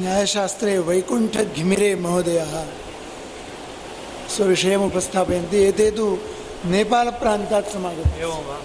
न्यायशास्त्रे 0.00 0.78
वैकुण्ठघिमिरे 0.88 1.90
महोदयः। 1.94 2.52
स्वविषयम् 4.34 4.84
उपस्थापयन्ति। 4.84 5.58
एते 5.68 5.90
तु 5.90 6.06
नेपालप्रान्तात् 6.66 7.72
समागताः। 7.72 8.22
एवं 8.22 8.42
वा? 8.48 8.58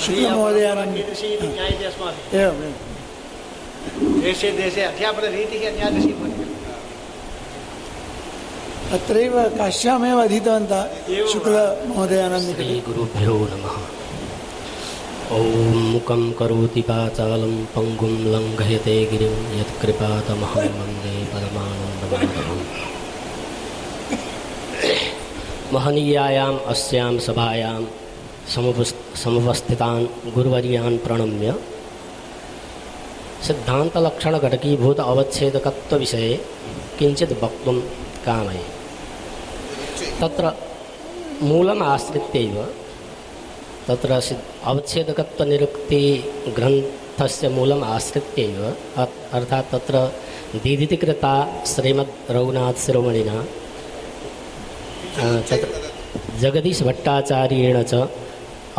शुक्लमहोदयानां 0.00 0.86
कीदृशी 0.94 1.26
इति 1.26 1.46
ज्ञायते 1.46 1.84
अस्माभिः 1.84 2.40
एवम् 2.40 4.20
देशे 4.22 4.50
देशे 4.50 4.82
अध्यापनरीतिः 4.82 5.62
अन्यादृशी 5.70 6.12
अत्रैव 8.92 9.34
काश्यामेव 9.58 10.18
अधीतवन्तः 10.22 10.82
शुक्लमहोदयानां 11.32 12.40
निकटे 12.40 12.64
श्रीगुरुभ्यो 12.64 13.34
नमः। 13.52 13.99
ॐ 15.34 15.42
मुखं 15.90 16.22
करोति 16.38 16.82
पाचालं 16.82 17.52
पङ्गुं 17.74 18.14
लङ्घयते 18.32 18.94
गिरिं 19.10 19.34
यत्कृपातमहं 19.58 20.64
वंदे 20.78 21.12
अस्यां 26.72 27.12
सभायां 27.26 27.82
समुपस्, 28.54 28.94
समुपस्थितान् 29.24 30.06
गुरुवर्यान् 30.34 30.98
प्रणम्य 30.98 31.54
सिद्धान्तलक्षणघटकीभूत 33.46 35.00
अवच्छेदकत्वविषये 35.10 36.34
किञ्चित् 36.98 37.38
वक्तुं 37.44 37.78
कामये। 38.26 38.66
तत्र 40.20 40.44
मूलम् 41.42 41.88
आश्रित्यैव 41.94 42.56
तत्र 43.90 44.10
अवच्छेदकत्वनिरुक्तिग्रन्थस्य 44.70 47.46
मूलम् 47.54 47.84
आश्रित्यैव 47.94 48.60
अर्थात् 49.36 49.70
तत्र 49.72 49.94
दीदितिकृता 50.64 51.32
श्रीमद् 51.72 52.12
रघुनाथशिरोमणिना 52.36 53.36
तत्र 55.48 55.68
जगदीशभट्टाचार्येण 56.42 57.76
च 57.90 57.92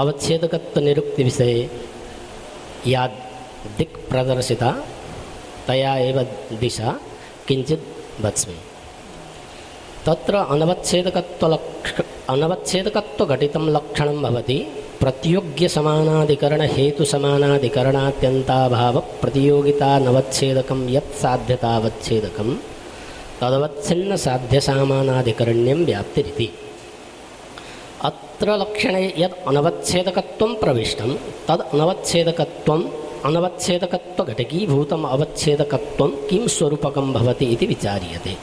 अवच्छेदकत्वनिरुक्तिविषये 0.01 1.59
या 2.93 3.03
दिक् 3.77 3.95
प्रदर्शिता। 4.09 4.69
तया 5.67 5.91
एव 6.07 6.17
दिशा। 6.61 6.89
किञ्चित् 7.47 7.85
वच्मि 8.25 8.57
तत्र 10.05 10.33
अनवच्छेदकत्वलक्ष 10.53 11.89
अनवच्छेदकत्वघटितं 12.33 13.63
लक्षणं 13.75 14.17
भवति। 14.25 14.59
ಪ್ರತ್ಯೋಗ್ಯ 15.01 15.67
ಸಮಾನಾಧಿಕರಣ 15.67 16.61
ಹೇತು 16.61 17.03
ಸಮಾನಾಧಿಕರಣಾತ್ಯಂತಾಭಾವ 17.05 18.99
ಪ್ರತಿಯೋಗಿತಾ 18.99 19.99
ನವಚ್ಛೇದಕಂ 19.99 20.89
ಯತ್ 20.89 21.15
ಸಾಧ್ಯತಾವಚ್ಛೇದಕಂ 21.21 22.49
ತದವಚ್ಛಿನ್ನ 23.39 24.15
ಸಾಧ್ಯ 24.15 24.59
ಸಾಮಾನಾಧಿಕರಣ್ಯಂ 24.59 25.85
ವ್ಯಾಪ್ತಿರಿತಿ. 25.85 26.47
ಅತ್ರ 28.03 28.49
ಲಕ್ಷಣೆ 28.55 29.13
ಯತ್ 29.17 29.47
ಅನವಚ್ಛೇದಕತ್ವಂ 29.47 30.55
ಪ್ರವಿಷ್ಟಂ, 30.55 31.11
ತದ್ 31.47 31.65
ಅನವಚ್ಛೇದಕತ್ವಂ 31.73 32.83
ಅನವಚ್ಛೇದಕತ್ವಘಟಕೀಭೂತಂ 33.25 35.05
ಅವಚ್ಛೇದಕತ್ವಂ 35.05 36.13
ಕಿಂ 36.29 36.47
ಸ್ವರೂಪಕಂ 36.47 37.13
ಭವತಿ 37.13 37.45
ಇತಿ 37.45 37.65
ವಿಚಾರ್ಯತೆ. 37.65 38.35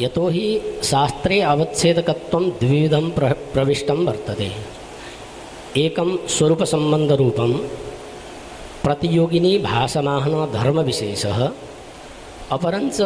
ಯತೋ 0.00 0.28
ಹಿ 0.28 0.46
ಶಾಸ್ತ್ರೇ 0.90 1.40
ಅವಚ್ಛೇದಕತ್ವಂ 1.40 2.46
ದ್ವಿಧಂ 2.62 3.10
ಪ್ರ, 3.10 3.26
ಪ್ರವಿಷ್ಟಂ 3.52 4.06
ವರ್ತದೆ. 4.06 4.50
प्रविष्टं 5.76 6.04
वर्तते 6.04 6.16
एकं 6.16 6.28
स्वरूपसम्बन्धरूपं 6.28 7.52
प्रतियोगिनी 8.84 9.58
भासमानधर्मविशेषः 9.58 11.48
अपरञ्च 12.52 13.00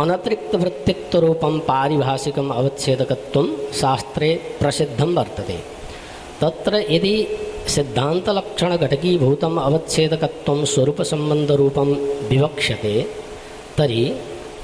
अनतिरिक्तवृत्तित्वरूपं 0.00 1.58
पारिभाषिकम् 1.58 2.50
अवच्छेदकत्वं 2.50 3.72
शास्त्रे 3.72 4.56
प्रसिद्धं 4.60 5.14
वर्तते। 5.14 5.58
तत्र 6.40 6.84
यदि 6.90 7.26
सिद्धान्तलक्षणघटकीभूतम् 7.68 9.58
अवच्छेदकत्वं 9.58 10.64
स्वरूपसम्बन्धरूपं 10.64 11.92
विवक्ष्यते, 12.28 13.06
तर्हि 13.78 14.04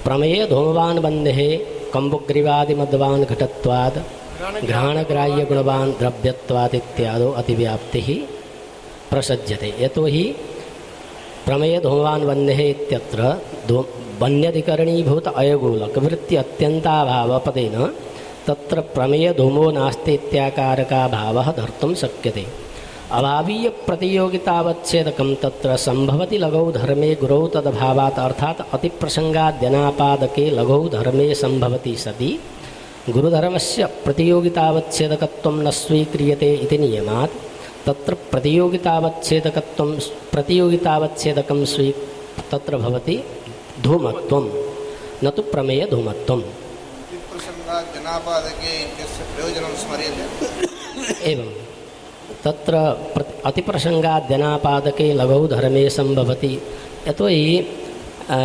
प्रमेयधूमवान् 0.05 0.99
बन्धेः, 0.99 1.59
कम्बुग्रीवादिमद्वान् 1.95 3.25
घटत्वात् 3.25 4.22
घ्राणग्राह्यगुणवान् 4.43 5.93
द्रव्यत्वात् 5.99 6.75
इत्यादौ 6.75 7.31
अतिव्याप्तिः 7.41 8.09
प्रसज्यते। 9.11 9.71
यतोहि 9.81 10.25
प्रमेयधूमवान् 11.47 12.27
बन्धेः 12.29 12.61
इत्यत्र 12.69 13.21
धू, 13.69 13.77
वन्यधिकरणीभूत 14.21 15.27
अयगोलकवृत्ति 15.41 16.35
अत्यन्ताभावपदेन 16.37 17.77
तत्र 18.47 18.77
प्रमेयधूमो 18.95 19.67
नास्ति 19.71 20.13
इत्याकारकाभावः 20.15 21.53
धर्तुं 21.53 21.95
शक्यते। 21.95 22.47
अभावीयप्रतियोगितावच्छेदकं 23.19 25.35
तत्र 25.43 25.77
सम्भवति 25.77 26.39
लगौ 26.39 26.73
धर्मे 26.73 27.15
गुरौ 27.15 27.47
तदभावात् 27.47 28.19
अर्थात् 28.19 28.75
अतिप्रसङ्गाद्यनापादके 28.75 30.51
लगौ 30.51 30.89
धर्मे 30.89 31.35
सम्भवति 31.35 31.97
सति। 31.97 32.41
गुरुधर्मस्य 33.16 33.86
प्रतियोगितावच्छेदकत्वं 34.06 35.56
न 35.66 35.70
स्वीक्रियते 35.82 36.50
इति 36.64 36.78
नियमात् 36.84 37.36
तत्र 37.88 38.14
प्रतियोगितावच्छेदकत्वं 38.32 39.92
प्रतियोगितावच्छेदकं 40.34 41.60
स्वी 41.74 41.90
तत्र 42.52 42.78
भवति 42.86 43.16
धूमत्वं 43.86 44.46
न 45.24 45.30
तु 45.36 45.42
प्रमेयधूमत्वम् 45.54 46.44
प्रसङ्गात् 47.32 47.88
जनापादके 47.96 48.72
इत्यस्य 48.86 49.24
प्रयोजनं 49.36 49.74
स्मर्यते 49.84 50.26
एवं 51.32 51.50
तत्र 52.46 52.74
प्र 53.14 53.22
अतिप्रसङ्गाद्यनापादके 53.50 55.08
लघौ 55.20 55.40
धर्मे 55.56 55.84
सम्भवति 55.98 56.54
यतोहि 57.08 57.44
अ, 58.36 58.38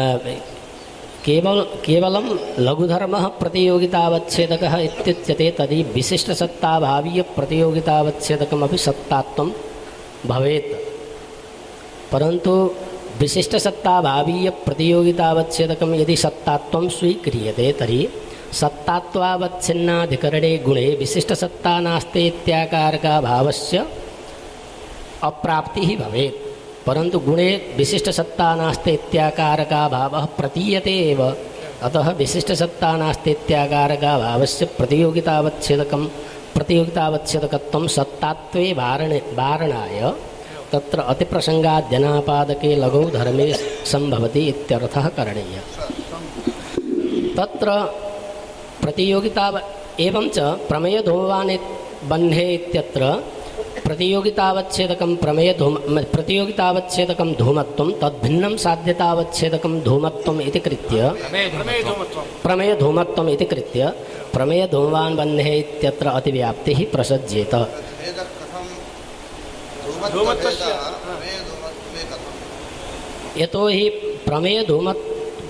केवल, 1.27 1.65
केवलं 1.85 2.38
लघुधर्मः 2.59 3.27
प्रतियोगितावच्छेदकः 3.27 4.77
इत्युच्यते 4.77 5.55
तर्हि 5.57 5.83
विशिष्टसत्ताभावीयप्रतियोगितावच्छेदकमपि 5.83 8.77
सत्तात्वं 8.77 9.51
भवेत्। 10.25 10.75
परन्तु 12.11 12.75
विशिष्टसत्ताभावीयप्रतियोगितावच्छेदकं 13.19 15.95
यदि 15.95 16.16
सत्तात्वं 16.16 16.89
स्वीक्रियते 16.89 17.75
तर्हि 17.79 18.09
सत्तात्वावच्छिन्नाधिकरणे 18.53 20.57
गुणे 20.57 20.95
विशिष्टसत्ता 20.99 21.79
नास्ति 21.79 22.27
इत्याकारकाभावस्य 22.27 23.87
अप्राप्तिः 25.23 25.99
भवेत्। 25.99 26.47
परन्तु 26.87 27.19
गुणे 27.19 27.49
विशिष्ट 27.77 28.09
सत्ता 28.09 28.47
नास्ति 28.55 28.91
इत्याकारकाभावः 28.91 30.25
प्रतीयते 30.37 30.93
एव। 31.11 31.21
अतः 31.83 32.07
विशिष्टसत्ता 32.11 32.91
नास्ति 32.97 33.31
इत्याकारकाभावस्य 33.31 34.66
प्रतियोगितावच्छेदकं 34.78 36.03
प्रतियोगितावच्छेदकत्वं 36.55 37.87
सत्तात्वे 37.87 38.66
वारणे 38.73 39.19
वारणाय। 39.39 39.99
तत्र 40.72 40.99
अतिप्रसङ्गाद्यनापादके 41.11 42.72
लघौ 42.75 43.03
धर्मे 43.09 43.47
सम्भवति 43.91 44.43
इत्यर्थः 44.47 45.07
करणीयः। 45.17 45.66
तत्र 47.37 47.67
प्रतियोगिता 48.81 49.45
एवञ्च 49.99 50.37
प्रमेयधूमवान् 50.69 51.53
बन्धे 52.09 52.47
इत्यत्र 52.53 53.01
प्रतियोगितावच्छेदकं 53.87 55.11
प्रमेयधूम 55.16 55.75
प्रतियोगितावच्छेदकं 56.13 57.29
धूमत्वं, 57.34 57.89
तद्भिन्नं 58.01 58.55
साध्यतावच्छेदकं 58.57 59.73
धूमत्वम् 59.84 60.41
इति 60.41 60.59
कृत्य 60.59 60.97
प्रमेयधूमत्वं 61.55 62.25
प्रमेयधूमत्वम् 62.43 63.29
इति 63.29 63.45
कृत्य 63.45 63.81
प्रमेयधूमवान् 64.34 65.16
बन्धे 65.16 65.53
इत्यत्र 65.59 66.07
अतिव्याप्तिः 66.07 66.79
प्रसज्येत। 66.91 67.55
यतोहि 73.37 73.90
प्रमेयधूम 74.28 74.91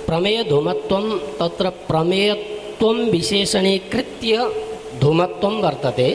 प्रमेयधूमत्वं 0.08 1.06
तत्र 1.40 1.70
प्रमेयत्वं 1.90 2.98
विशेषणीकृत्य 3.12 4.34
धूमत्वं 5.02 5.56
वर्तते। 5.62 6.10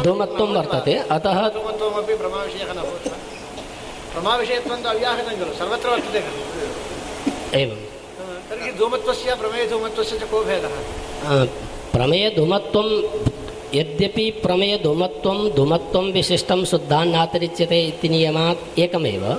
धूमत्वं 0.00 0.54
वर्तते। 0.54 0.94
अतः 0.94 1.48
धूमत्वमपि 1.48 2.14
प्रमाविषयः 2.14 2.72
न 2.72 2.76
भवति? 2.76 3.10
प्रमाविषयत्वं 4.12 4.82
तु 4.82 4.88
अव्याहतं 4.88 5.36
खलु 5.36 5.54
सर्वत्र 5.54 5.88
वर्तते 5.88 6.20
खलु। 6.20 7.60
एवं। 7.60 7.76
तर्हि 8.50 8.72
धूमत्वस्य 8.72 9.34
प्रमेयधूमत्वस्य 9.34 10.18
च 10.18 10.22
को 10.22 10.44
भेदः? 10.44 10.74
प्रमेयधूमत्वं 11.92 13.02
यद्यपि 13.74 14.30
प्रमेयधूमत्वं 14.30 15.50
धूमत्वं 15.50 16.12
विशिष्टं 16.12 16.64
शुद्धान्नातिरिच्यते 16.64 17.82
इति 17.82 18.08
नियमात् 18.08 18.78
एकमेव 18.78 19.34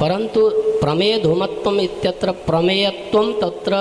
परन्तु 0.00 0.48
प्रमेयधूमत्वम् 0.80 1.80
इत्यत्र 1.80 2.30
प्रमेयत्वं 2.30 3.32
तत्र 3.32 3.74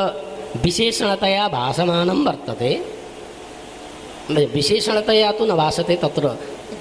विशेषणतया 0.64 1.48
भासमानं 1.48 2.26
वर्तते। 2.26 2.97
विशेषणतया 4.55 5.31
तु 5.39 5.45
न 5.47 5.53
भासते 5.61 5.97
तत्र 6.03 6.25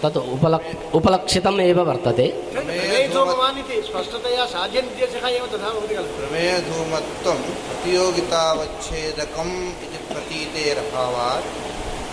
तत् 0.03 0.17
उपलक् 0.35 0.67
उपलक्षितम् 0.97 1.59
एव 1.61 1.79
वर्तते 1.89 2.27
प्रमेयधूमवान् 2.53 3.59
इति 3.61 3.75
स्पष्टतया 3.87 4.43
साध्यनिर्देशः 4.53 5.25
एव 5.29 5.45
तथा 5.53 5.69
भवति 5.75 5.93
खलु 5.97 6.09
प्रमेयधूमत्वं 6.19 7.39
प्रतियोगितावच्छेदकम् 7.67 9.55
इति 9.85 9.99
प्रतीतेरभावात् 10.09 11.47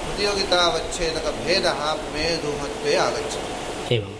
प्रतियोगितावच्छेदकभेदः 0.04 1.80
प्रमेयधूमत्वे 2.00 2.94
आगच्छति 3.06 3.94
एवं 3.96 4.12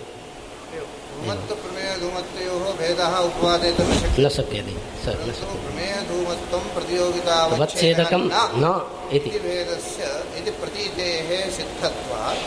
धूमत्वप्रमेयधूमत्वयोः 1.93 2.65
भेदः 2.79 3.13
उपपादयितुं 3.19 3.87
न 4.23 4.29
शक्यते 4.29 4.73
प्रमेयधूमत्वं 5.05 6.63
प्रतियोगितावच्छेदकं 6.75 8.23
न 8.63 8.65
इति। 9.13 9.29
इति 9.29 9.39
भेदस्य 9.39 10.01
इति 10.39 10.51
प्रतीतेः 10.51 11.29
सिद्धत्वात्। 11.57 12.41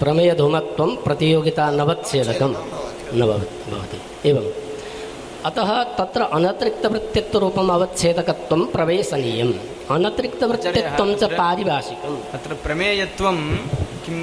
प्रमेयधूमत्वं 0.00 0.90
प्रतियोगिता 0.96 1.70
नवच्छेदकं 1.70 2.52
न 3.14 3.20
भवति 3.26 4.00
एवम् 4.28 4.50
अतः 5.46 5.70
तत्र 5.98 6.22
अनतिरिक्तवृत्तित्वरूपम् 6.36 7.70
अवच्छेदकत्वं 7.70 8.60
प्रवेशनीयम्। 8.66 9.54
अनतिरिक्तवृत्तित्वं 9.90 11.14
च 11.14 11.24
पारिभाषिकम्। 11.38 12.18
अत्र 12.32 12.54
प्रमेयत्वं 12.64 13.38
किं 14.04 14.20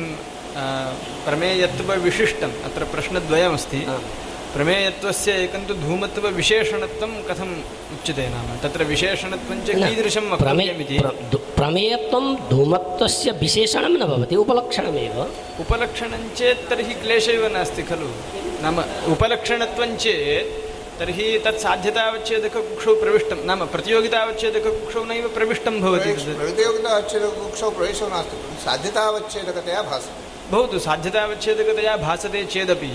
प्रमेयत्वविशिष्टम्। 1.26 2.54
अत्र 2.68 2.84
प्रश्नद्वयमस्ति। 2.84 3.82
प्रमेयत्वस्य 4.57 5.33
एकं 5.45 5.63
तु 5.69 5.75
धूमत्वविशेषणत्वं 5.85 7.13
कथम् 7.29 7.53
उच्यते 7.95 8.25
नाम 8.35 8.49
तत्र 8.63 8.85
विशेषणत्वं 8.93 9.59
च 9.67 9.69
न, 9.77 9.89
कीदृशं 9.89 10.25
प्रमे 10.43 10.65
वक्तव्यमिति 10.65 10.97
प्र- 11.03 11.15
धु- 11.33 11.41
प्रमेयत्वं 11.59 12.25
धूमत्वस्य 12.51 13.31
विशेषणं 13.43 13.95
न 14.01 14.05
भवति 14.13 14.37
उपलक्षणमेव 14.45 15.17
उपलक्षणं 15.65 16.23
चेत् 16.41 16.69
तर्हि 16.71 16.95
क्लेशः 17.03 17.33
एव 17.39 17.47
नास्ति 17.57 17.83
खलु 17.91 18.09
नाम 18.65 18.77
उपलक्षणत्वं 19.15 19.97
चेत् 20.05 20.53
तर्हि 21.01 21.27
तत् 21.45 21.61
साध्यतावच्छेदककुक्षौ 21.65 22.93
प्रविष्टं 23.03 23.39
नाम 23.51 23.61
प्रतियोगितावच्छेदककुक्षौ 23.75 25.03
नैव 25.11 25.25
प्रविष्टं 25.37 25.81
भवति 25.85 26.13
तद् 26.19 26.37
प्रतियोगितावच्छेदककुक्षौ 26.43 27.71
प्रवेशो 27.79 28.07
नास्ति 28.15 28.37
साध्यतावच्छेदकतया 28.67 29.83
भासते 29.91 30.21
भवतु 30.53 30.79
साध्यतावच्छेदकतया 30.89 31.97
भासते 32.07 32.45
चेदपि 32.55 32.91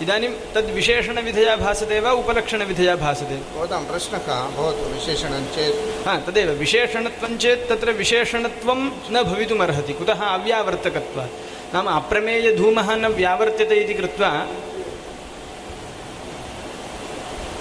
इदानीं 0.00 0.28
तद् 0.54 0.70
विशेषणविधया 0.70 1.56
भासते 1.56 2.00
वा 2.00 2.10
उपलक्षणविधया 2.12 2.96
भासते? 2.96 3.58
भवतां 3.58 3.84
प्रश्नः 3.84 4.18
भवतु 4.56 4.84
विशेषणं 4.94 5.44
चेत्। 5.44 6.08
हा 6.08 6.18
तदेव। 6.18 6.50
विशेषणत्वं 6.50 7.36
चेत् 7.36 7.68
तत्र 7.68 7.90
विशेषणत्वं 7.90 8.90
न 9.10 9.22
भवितुमर्हति। 9.22 9.92
कुतः 9.92 10.20
अव्यावर्तकत्वात्? 10.24 11.30
नाम 11.74 11.86
अप्रमेयधूमः 11.86 12.96
न 12.96 13.06
व्यावर्त्यते 13.06 13.74
इति 13.74 13.94
कृत्वा 13.94 14.48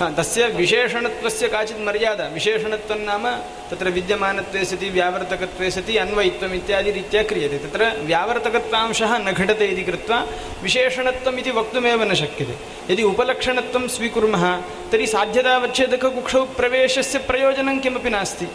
हा, 0.01 0.09
तस्य 0.19 0.47
विशेषणत्वस्य 0.57 1.49
काचित् 1.49 1.81
मर्यादा 1.87 2.25
विशेषणत्वं 2.35 2.99
नाम 3.05 3.25
तत्र 3.71 3.89
विद्यमानत्वे 3.97 4.65
सति 4.71 4.89
व्यावर्तकत्वे 4.97 5.71
सति 5.77 5.97
अन्वयित्वम् 6.05 6.55
इत्यादि 6.55 6.91
रीत्या 6.99 7.23
क्रियते 7.31 7.59
तत्र 7.65 7.83
व्यावर्तकत्वांशः 8.11 9.13
न 9.27 9.33
घटते 9.41 9.67
इति 9.75 9.83
कृत्वा 9.89 10.19
विशेषणत्वम् 10.63 11.39
इति 11.43 11.51
वक्तुमेव 11.59 12.03
न 12.11 12.15
शक्यते 12.23 12.57
यदि 12.93 13.03
उपलक्षणत्वं 13.13 13.87
स्वीकुर्मः 13.97 14.45
तर्हि 14.93 15.07
साध्यतावच्छेदककुक्षौ 15.15 16.45
प्रवेशस्य 16.59 17.19
प्रयोजनं 17.31 17.79
किमपि 17.87 18.11
नास्ति 18.17 18.47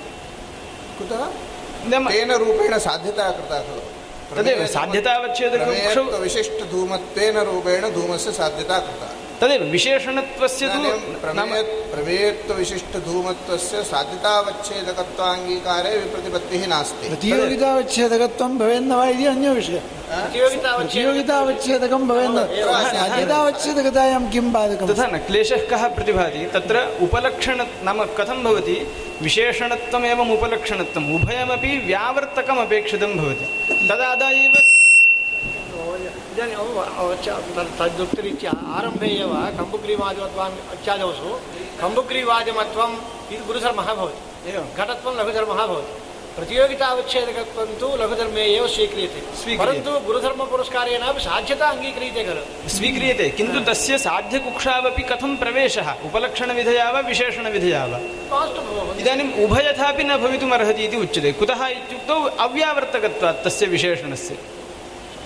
कुतः 1.00 1.24
नाम 1.92 2.10
तेन 2.12 2.32
रूपेण 2.44 2.78
साध्यता 2.88 3.30
कृता 3.38 3.60
खलु 3.66 3.82
तदेव 4.38 4.66
साध्यतावच्छेदककुक्षौ 4.78 6.04
विशिष्टधूमत्वेन 6.26 7.38
रूपेण 7.50 7.90
धूमस्य 7.98 8.32
साध्यता 8.40 8.78
कृता 8.86 9.10
तदेव 9.42 9.62
विशेषणत्वस्य 9.76 10.64
तु 10.74 10.80
इदानीं 10.80 11.36
नाम 11.40 11.52
प्रमेय 11.54 11.62
प्रमेयत्वविशिष्टधूमत्वस्य 11.94 13.76
साध्यतावच्छेदकत्वाङ्गीकारे 13.92 15.92
विप्रतिपत्तिः 16.02 16.64
नास्ति 16.74 17.06
प्रतियोगितावच्छेदकत्वं 17.14 18.52
भवेन्न 18.62 18.92
वा 19.00 19.06
इति 19.14 19.26
अन्यो 19.34 19.52
विषयः 19.60 19.84
प्रतियोगितावच्छेदकं 20.12 20.82
प्रतियोगितावच्छेदकं 20.82 22.02
भवेन्न 22.12 22.40
साध्यतावच्छेदकतायां 22.98 24.22
किं 24.34 24.46
बाधकं 24.58 24.86
तथा 24.92 25.06
न 25.14 25.16
क्लेशः 25.30 25.62
कः 25.72 25.84
प्रतिभाति 25.96 26.42
तत्र 26.56 26.76
उपलक्षण 27.08 27.58
नाम 27.88 28.00
कथं 28.20 28.38
भवति 28.48 28.78
विशेषणत्वमेवम् 29.26 30.34
उपलक्षणत्वम् 30.38 31.10
उभयमपि 31.16 31.72
व्यावर्तकम् 31.88 32.62
अपेक्षितं 32.66 33.12
भवति 33.22 33.46
तदादा 33.90 34.30
एव 34.44 34.56
इदानीं 36.37 37.65
तद्युक्तरीत्या 37.81 38.53
आरम्भे 38.77 39.09
एव 39.25 39.33
कम्बुग्रीवादिमत्वान् 39.59 40.57
इत्यादौषु 40.75 41.29
कम्बुग्रीवादिमत्वम् 41.83 42.95
इति 43.33 43.45
गुरुधर्मः 43.49 43.89
भवति 43.99 44.51
एवं 44.51 44.67
घटत्वं 44.79 45.13
लघुधर्मः 45.19 45.61
भवति 45.71 45.95
प्रतियोगितावच्छेदकत्वं 46.37 47.71
तु 47.81 47.89
लघुधर्मे 48.01 48.45
एव 48.57 48.67
स्वीक्रियते। 48.75 49.21
परन्तु 49.61 49.91
गुरुधर्मपुरस्कारेणापि 50.09 51.21
साध्यता 51.27 51.67
अङ्गीक्रियते 51.75 52.25
खलु 52.29 52.43
स्वीक्रियते 52.77 53.29
किन्तु 53.39 53.61
तस्य 53.69 53.99
साध्यकुक्षावपि 54.07 55.03
कथं 55.13 55.33
प्रवेशः 55.43 55.89
उपलक्षणविधया 56.09 56.91
वा 56.95 57.01
विशेषणविधया 57.09 57.83
वा 57.93 57.99
इदानीम् 59.01 59.33
उभयथापि 59.45 60.05
न 60.05 60.21
भवितुमर्हति 60.25 60.85
इति 60.89 60.97
उच्यते 61.07 61.33
कुतः 61.41 61.67
इत्युक्तौ 61.79 62.19
अव्यावर्तकत्वात् 62.47 63.43
तस्य 63.47 63.67
विशेषणस्य 63.77 64.39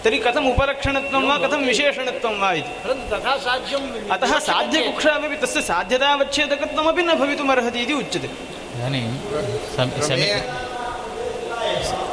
तर्हि 0.03 0.17
कथम् 0.25 0.47
उपलक्षणत्वं 0.51 1.23
वा 1.29 1.35
कथं 1.43 1.61
विशेषणत्वं 1.67 2.35
वा 2.41 2.51
इति 2.59 2.71
परन्तु 2.83 3.05
तथा 3.15 3.35
साध्यं 3.45 3.83
अतः 4.15 4.33
साध्यकुक्षावपि 4.49 5.37
तस्य 5.43 5.61
साध्यतावच्छेदकत्वमपि 5.71 7.03
न 7.03 7.13
भवितुमर्हति 7.21 7.79
इति 7.85 7.93
उच्यते 8.01 8.27
इदानीं 8.75 9.03
सम- 9.75 9.93
प्रमेय 9.97 10.05
समी- 10.07 12.03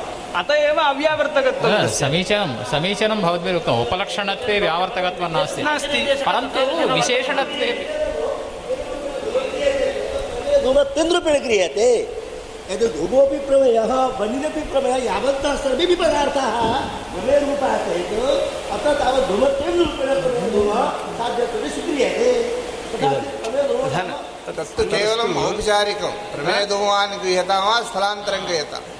अत 0.40 0.50
एव 0.50 0.78
अव्यावर्तकत्वं 0.80 1.70
न, 1.70 1.86
तस्य। 1.86 1.96
समीचीनं 1.98 2.52
समीचीनं 2.72 3.20
भवद्भिः 3.22 3.56
उक्तम् 3.56 3.80
उपलक्षणत्वे 3.84 4.58
व्यावर्तकत्वं 4.60 5.30
नास्ति 5.32 5.62
नास्ति 5.62 5.98
परन्तु 6.26 6.60
विशेषणत्वे 6.94 7.68
धूमत्वेन 10.64 11.12
रूपेण 11.14 11.38
क्रियते 11.46 11.86
यद् 12.71 12.83
धूमोऽपि 12.95 13.37
प्रमेयः 13.47 13.91
वनिरपि 14.19 14.61
प्रमेयः 14.71 14.97
यावन्तः 15.03 15.53
सर्वेपि 15.63 15.95
पदार्थाः 16.01 16.55
प्रमेयरूपाः 17.11 17.75
चेत् 17.85 18.15
अत्र 18.75 18.93
तावत् 19.01 19.27
धूमत्वेन 19.29 19.73
रूपेण 19.79 20.09
साध्यत्वेन 21.19 21.69
स्वीक्रियते। 21.75 22.31
तत्तु 24.57 24.83
केवलम् 24.91 25.37
औपचारिकं 25.45 26.13
प्रमेयधूमान् 26.33 27.13
गृह्यतां 27.23 27.59
वा 27.67 27.75
स्थलान्तरं 27.87 28.41
गृह्यतां 28.47 28.81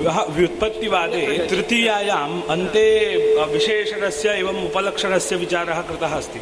व्युत्पत्तिवादे 0.00 1.22
तृतीयायाम् 1.50 2.42
अन्ते 2.50 2.84
विशेषणस्य 3.52 4.28
एवम् 4.30 4.64
उपलक्षणस्य 4.66 5.36
विचारः 5.36 5.80
कृतः 5.88 6.14
अस्ति। 6.16 6.40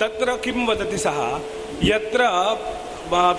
तत्र 0.00 0.36
किं 0.44 0.66
वदति 0.66 0.98
सः? 0.98 1.18
यत्र 1.84 2.20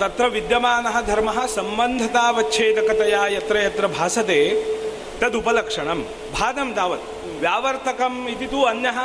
तत्र 0.00 0.24
विद्यमानः 0.28 1.00
धर्मः 1.00 1.38
सम्बन्धतावच्छेदकतया 1.46 3.26
यत्र 3.26 3.56
यत्र 3.56 3.86
भासते 3.88 4.40
तदुपलक्षणं 5.20 6.00
भादं 6.32 6.68
तावत्। 6.72 7.04
व्यावर्तकम् 7.40 8.28
इति 8.28 8.46
तु 8.46 8.60
अन्यः 8.62 8.98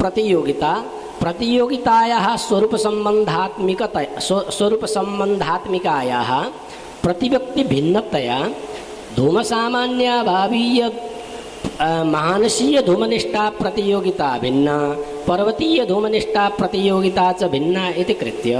प्रतियोगिता 0.00 0.72
प्रतियोगितायाः 1.22 2.26
स्वरूपसम्बन्धात्मिकत 2.46 3.96
स्व- 4.26 4.48
स्वरूपसम्बन्धात्मिकायाः 4.56 6.30
प्रतिव्यक्तिभिन्नतया 7.04 8.38
धूमसामान्याभावीय 9.16 10.80
अ, 11.80 11.86
मानसीय 12.14 12.80
धूमनिष्ठा 12.88 13.44
प्रतियोगिता 13.60 14.26
भिन्ना 14.42 14.74
पर्वतीय 15.28 15.84
धूमनिष्ठा 15.86 16.42
प्रतियोगिता 16.58 17.24
च 17.40 17.44
भिन्ना 17.54 17.84
इति 18.02 18.14
कृत्य 18.20 18.52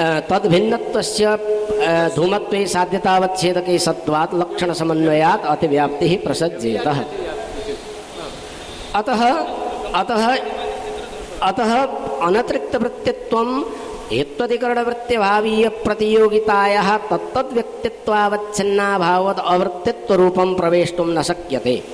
तद्भिन्नत्वस्य 0.00 1.38
धूमत्वे 2.16 2.66
साध्यतावच्छेदके 2.66 3.78
लक्षणसमन्वयात् 4.34 5.46
अतिव्याप्तिः 5.46 6.24
प्रसज्येतः। 6.24 7.04
अतः 8.98 9.46
अतः 9.94 10.36
अतः 11.42 11.88
अनतिरिक्तवृत्तित्वं 12.22 13.64
हेत्वधिकरणवृत्त्यभावीय 14.12 15.68
प्रतियोगितायाः 15.68 16.96
तत्तद्व्यक्तित्वावच्छिन्नाभावद् 16.96 19.40
अवृत्तित्वरूपं 19.46 20.54
प्रवेष्टुं 20.54 21.06
न 21.06 21.22
शक्यते। 21.22 21.84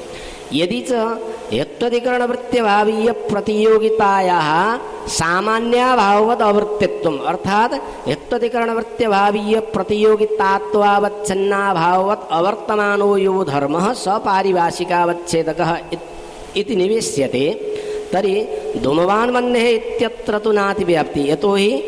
यदि 0.53 0.81
च 0.81 1.19
हेत्वधिकरणवृत्त्यभावीय 1.53 3.13
प्रतियोगितायाः 3.13 4.79
सामान्याभाववद् 5.09 6.43
अवृत्तित्वम्, 6.43 7.27
अर्थात् 7.27 8.09
हेत्वधिकरणवृत्त्यभावीय 8.09 9.61
प्रतियोगितात्वावच्छिन्नाभाववत् 9.61 12.31
अवर्तमानो 12.31 13.17
यो 13.17 13.45
धर्मः 13.45 13.93
सपारिभाषिकावच्छेदकः 13.93 15.77
इत्- 15.93 16.14
इति 16.57 16.77
निवेश्यते। 16.77 17.75
तर्हि 18.13 18.49
धूमवान् 18.77 19.31
वह्नेः 19.31 19.69
इत्यत्र 19.69 20.39
तु 20.39 20.53
नातिव्याप्ति। 20.53 21.31
यतोहि 21.31 21.85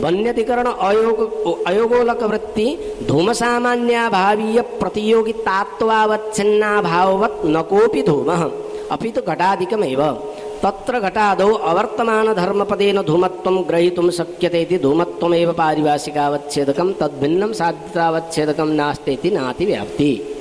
वन्यधिकरण 0.00 0.66
अयोग 0.66 1.66
अयोगोलकवृत्ति 1.66 2.78
धूमसामान्याभावीय 3.06 4.60
प्रतियोगितात्वावच्छिन्नाभाववत् 4.60 7.46
न 7.46 7.62
कोऽपि 7.62 8.02
धूमः। 8.02 8.50
अपि 8.90 9.10
तु 9.10 9.20
घटादिकमेव। 9.20 10.22
तत्र 10.62 11.00
घटादौ 11.00 11.52
अवर्तमानधर्मपदेन 11.52 13.02
धूमत्वं 13.02 13.64
ग्रहीतुं 13.68 14.10
शक्यते 14.10 14.62
इति 14.62 14.78
धूमत्वमेव 14.78 15.52
पारिभाषिकावच्छेदकं 15.52 16.92
तद्भिन्नं 16.92 17.52
साध्यतावच्छेदकं 17.52 18.70
नास्ति 18.70 19.12
इति 19.12 19.30
नातिव्याप्ति। 19.30 20.36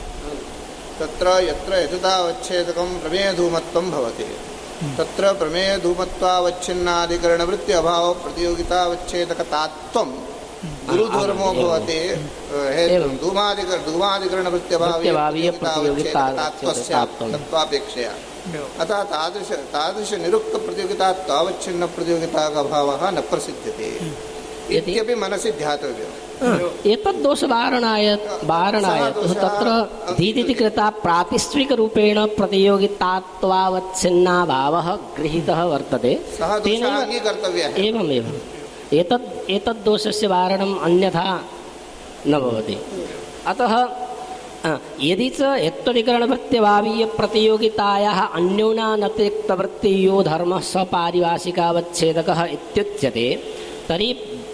तत्र 1.00 1.44
यत्र 1.44 1.74
हेतुतावच्छेदकं 1.74 3.00
प्रमेयधूमत्वं 3.00 3.92
भवति। 3.92 4.38
तत्र 4.98 5.34
प्रमेयधूमत्वावच्छिन्नाधिकरणवृत्ति 5.34 7.72
अभाव 7.72 8.14
प्रतियोगितावच्छेदकतात्वं 8.14 10.12
गुरुधर्मो। 10.90 11.54
भवति 11.54 11.94
हेतुं 11.94 12.96
एवं। 12.96 13.18
धूमादिक 13.18 13.86
धूमादिकरणप्रत्यभावीय 13.86 15.52
प्रतियोगितात्वस्य 15.52 17.06
तत्त्वापेक्षया 17.22 18.14
अतः 18.80 19.04
तादृश 19.04 19.52
तादृशनिरुक्तप्रतियोगितात्वावच्छिन्नप्रतियोगिता 19.52 22.46
अभावः 22.46 23.12
न 23.12 23.22
प्रसिद्ध्यते। 23.22 24.00
यदि- 24.76 24.96
इत्यपि 24.96 25.16
मनसि 25.16 25.52
ध्यातव्यम्। 25.52 26.56
एतद् 26.86 27.24
दोषवारणाय 27.24 28.20
वारणाय 28.44 29.12
तत्र 29.12 29.90
धीदिति 30.18 30.54
कृता 30.54 30.90
प्रातिस्विकरूपेण 30.90 32.26
प्रतियोगितात्वावच्छिन्नाभावः 32.26 34.96
गृहीतः 34.96 35.64
वर्तते। 35.64 36.26
एवम् 37.88 38.12
एतद् 38.94 39.50
एतद् 39.50 39.84
दोषस्य 39.84 40.28
वारणम् 40.28 40.80
अन्यथा 40.80 41.44
न 42.28 42.40
भवति। 42.40 42.86
अतः 43.48 43.66
अ, 43.66 44.05
यदि 45.10 45.28
च 45.38 45.40
यत्त्वविकरणप्रत्यभावीयप्रतियोगितायाः 45.66 48.20
अन्योनानतिरिक्तवृत्तियो 48.40 50.16
धर्मः 50.30 50.62
सपारिभाषिकावच्छेदकः 50.74 52.40
इत्युच्यते 52.56 53.28
तर्हि 53.90 54.10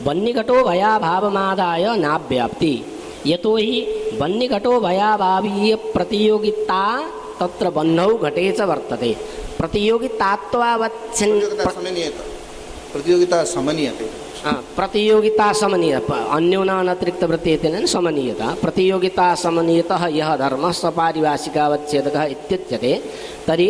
वन्निघटो 0.07 0.57
भयाभावमादाय 0.69 1.85
नाव्याप्ति। 2.05 2.73
यतोहि 3.31 3.75
वह्निघटो 4.21 4.73
भयाभावीयप्रतियोगिता 4.87 6.83
तत्र 7.39 7.65
बन्धौ 7.77 8.11
घटे 8.25 8.45
च 8.57 8.59
वर्तते। 8.71 9.11
प्रतियोगितात्वावच्छिन् 9.59 11.35
प्रतियोगिता 12.93 13.37
समनीयते 13.53 14.05
हा, 14.43 14.51
प्रतियोगिता 14.77 15.47
समनीय 15.61 15.93
अन्योनानतिरिक्त 16.37 17.23
वृत्तेन 17.31 17.85
समनीयता 17.93 18.47
प्रतियोगिता 18.61 19.25
समनीयतः 19.43 20.03
यः 20.19 20.29
धर्मः 20.43 20.71
स 20.79 20.91
पारिभाषिकावच्छेदकः 20.97 22.23
इत्युच्यते 22.35 22.93
तर्हि 23.47 23.67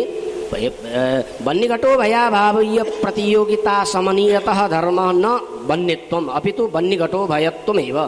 वह्निघटो 1.46 1.90
भयाभावीय 2.02 2.78
प्रतियोगिता 3.02 3.74
समनीयतः 3.94 4.60
धर्मः 4.76 5.10
न 5.24 5.26
वह्नित्वम् 5.70 6.28
अपि 6.38 6.52
तु 6.58 6.64
वह्निघटो 6.76 7.20
भयत्वमेव 7.32 7.98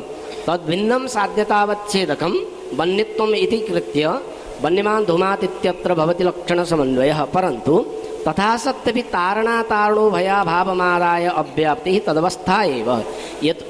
तद्भिन्नं 0.47 1.07
साध्यतावच्छेदकं 1.17 2.35
वह्नित्वम् 2.81 3.35
इति 3.45 3.59
कृत्य 3.69 4.07
वन्यमान् 4.65 5.07
धूमात् 5.11 5.45
इत्यत्र 5.49 5.95
भवति 6.01 6.25
लक्षणसमन्वयः 6.29 7.21
परन्तु 7.37 7.75
तथा 8.27 8.57
सत्यपि 8.65 9.03
तारणातारणो 9.15 10.05
भयाभावमादाय 10.11 11.27
अव्याप्तिः 11.43 11.99
तदवस्था 12.07 12.63
एव 12.79 12.89
यत्? 13.49 13.63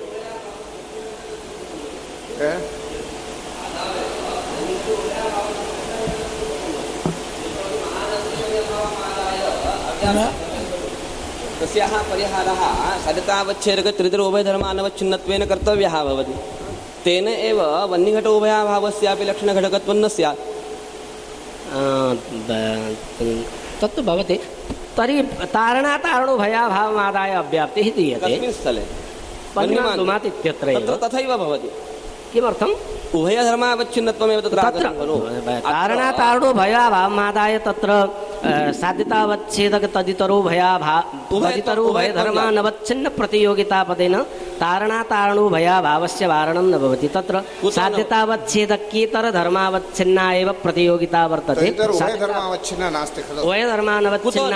तस्याः 11.61 11.93
परिहारः 12.11 12.63
कर्तव्यः 15.51 15.95
भवति 16.05 16.35
तेन 17.05 17.29
एव 17.29 17.61
वह्निघटोभयाभावस्यापि 17.91 19.25
लक्षणघटकत्वं 19.31 20.01
न 20.05 20.09
स्यात् 20.17 20.43
तत्तु 23.85 24.03
भवति। 24.03 24.37
तर्हि 24.97 25.23
तारणातारणो 25.55 26.35
भयाभावमादाय 26.39 27.33
अव्याप्तिः 27.45 27.89
दीयते। 27.97 28.53
स्थले। 28.53 28.85
वह्निमान् 29.57 30.27
इत्यत्र 30.27 30.97
तथैव 31.03 31.31
भवति। 31.37 31.71
किमर्थम्? 32.33 32.73
उभयधर्मावच्छिन्नत्वमेव 33.15 34.41
तत्र 34.41 34.63
तत्र 34.63 34.87
तारणातारणो 35.67 36.49
भयाभावमादाय 36.53 37.55
तत्र 37.67 37.91
साध्यतावच्छेदक 38.81 39.85
तदितरो 39.95 40.39
भयाभा 40.43 40.97
तदितरो 41.31 41.85
भयधर्मानवच्छिन्न 41.93 43.09
प्रतियोगितापदेन 43.19 44.17
तारणातारणो 44.61 45.49
भयाभावस्य 45.49 46.27
वारणं 46.27 46.71
न 46.71 46.79
भवति। 46.79 47.09
तत्र 47.09 47.41
साध्यतावच्छेदक्येतर 47.71 49.31
धर्मावच्छिन्ना 49.31 50.33
एव 50.33 50.53
प्रतियोगिता 50.63 51.27
वर्तते। 51.27 51.55
तदितर 51.55 51.91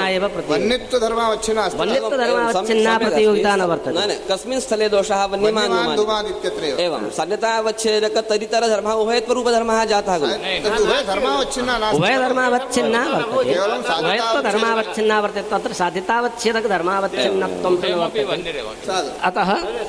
एव 0.09 0.27
प्रतियोगिता 2.99 3.57
न 3.57 3.63
वर्तते। 3.63 4.19
कस्मिन् 4.31 4.61
स्थले 4.61 4.89
दोषः 4.89 5.27
एवं। 6.79 7.11
सन्यतावच्छेदक 7.11 8.25
तदितरधर्मः 8.31 8.93
उभयत्वरूपधर्मः 9.03 9.85
जातः 9.85 10.17
उभयधर्मावच्छिन्ना 11.97 13.09
वर्तते। 13.09 13.59
उभयत्वधर्मावच्छिन्ना 13.99 15.21
वर्तते। 15.21 15.51
तत्र 15.51 15.73
साधितावच्छेदकधर्मावच्छिन्नत्वं 15.73 17.77
तु 17.77 17.89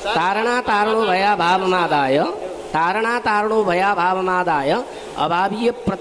साधु 0.00 0.08
अतः 0.08 0.14
तारणातारणो 0.18 1.00
भयाभावमादाय 1.10 2.16
तारणातारणो 2.74 3.58
भयाभावमादाय 3.64 4.70
अभावीय 5.24 5.68
प्र 5.86 5.94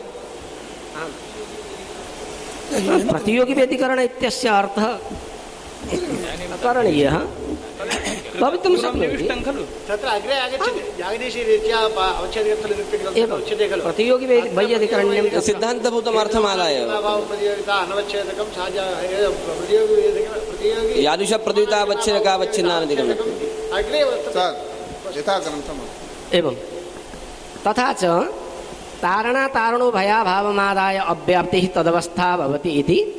प्रतियोगी 3.11 3.53
व्यतिकरण 3.53 3.99
इत्यस्य 3.99 4.47
अर्थः 4.49 4.89
करणीयः 6.63 7.15
भवितुं 8.41 8.73
शक्नोति। 8.77 9.25
खलु 9.45 9.63
तत्र 9.87 10.07
अग्रे 10.07 10.35
आगच्छति। 10.45 10.81
उच्यते 13.35 13.65
खलु 13.69 13.81
प्रतियोगी 13.83 14.25
वैयधिकरण्यं 14.57 15.25
सिद्धान्तभूतमर्थमादाय 15.49 16.75
एव 16.75 16.89
प्रतियोगिता 17.29 17.75
अनवच्छेदकं 17.75 18.47
साज 18.57 18.75
प्रतियोगी 19.57 19.95
प्रतियोगी 20.49 20.93
यादृशप्रतियोगितावच्छेदकावच्छिन्नानधिकम् 21.05 23.11
अग्रे 23.73 24.03
वर्तते 24.03 24.31
साधु 24.31 25.19
यथा 25.19 25.39
ग्रन्थम् 25.39 25.79
एवं। 26.35 26.55
तथा 27.67 27.93
च 27.93 28.05
तारणातारणो 29.01 29.91
भयाभावमादाय 29.91 30.97
अव्याप्तिः 30.97 31.67
तदवस्था 31.75 32.37
भवति 32.37 32.69
इति। 32.69 33.15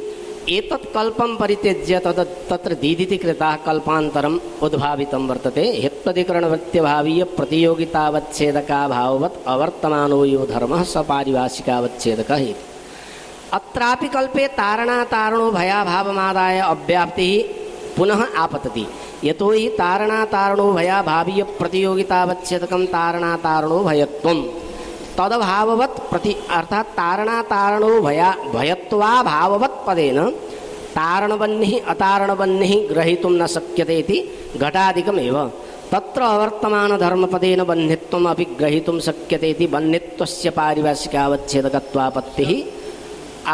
एतत् 0.48 0.94
कल्पं 0.94 1.36
परित्यज्य 1.36 1.98
तद 1.98 2.46
तत्र 2.50 2.74
दीदिति 2.74 3.16
कृताः 3.16 3.56
कल्पान्तरम् 3.56 4.38
उद्भावितं 4.62 5.28
वर्तते। 5.28 5.60
हेत्वधिकरणवृत्त्यभावीय 5.60 7.24
प्रतियोगितावच्छेदकाभाववत् 7.24 9.46
अवर्तमानो 9.46 10.24
यो 10.24 10.46
धर्मः 10.46 10.82
स 10.82 10.96
पारिभाषिकावच्छेदकः 10.96 12.36
इति। 12.36 12.54
अत्रापि 13.52 14.08
कल्पे 14.08 14.48
तारणातारणो 14.48 15.50
भयाभावमादाय 15.50 16.58
अव्याप्तिः 16.58 17.42
पुनः 17.96 18.26
आपतति। 18.36 18.86
यतो 19.24 19.46
हि 19.52 19.68
तारणातारणो 19.78 20.66
भयाभावीय 20.72 21.42
प्रतियोगितावच्छेदकं 21.58 22.82
तारणातारणो 22.94 23.78
भयत्वं। 23.88 24.38
तदभाववत् 25.18 25.98
प्रति 26.10 26.32
अर्थात् 26.58 26.94
तारणातारणो 26.98 27.90
भया 28.00 28.30
भयत्वाभाववत् 28.54 29.82
पदेन 29.86 30.18
तारणबन्निः 30.96 31.74
अतारणबन्निः 31.92 32.72
ग्रहीतुं 32.90 33.32
न 33.40 33.42
शक्यते 33.56 33.96
इति 33.98 34.18
घटादिकमेव। 34.62 35.36
तत्र 35.92 36.20
अवर्तमानधर्मपदेन 36.34 37.60
बन्धित्वम् 37.70 38.30
अपि 38.32 38.44
ग्रहीतुं 38.58 38.96
शक्यते 39.08 39.48
इति 39.50 39.66
बन्धित्वस्य 39.66 40.46
पारिभाषिकावच्छेदकत्वापत्तिः 40.58 42.50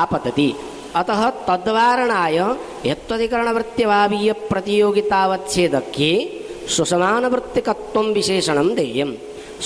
आपतति। 0.02 0.48
अतः 1.00 1.22
तद्वारणाय 1.48 2.38
यत्त्वधिकरणवृत्त्यभावीय 2.91 4.30
प्रतियोगितावच्छेदक्ये 4.52 6.12
सुसमानवृत्तिकत्वं 6.76 8.08
विशेषणं 8.17 8.67
देयं 8.80 9.12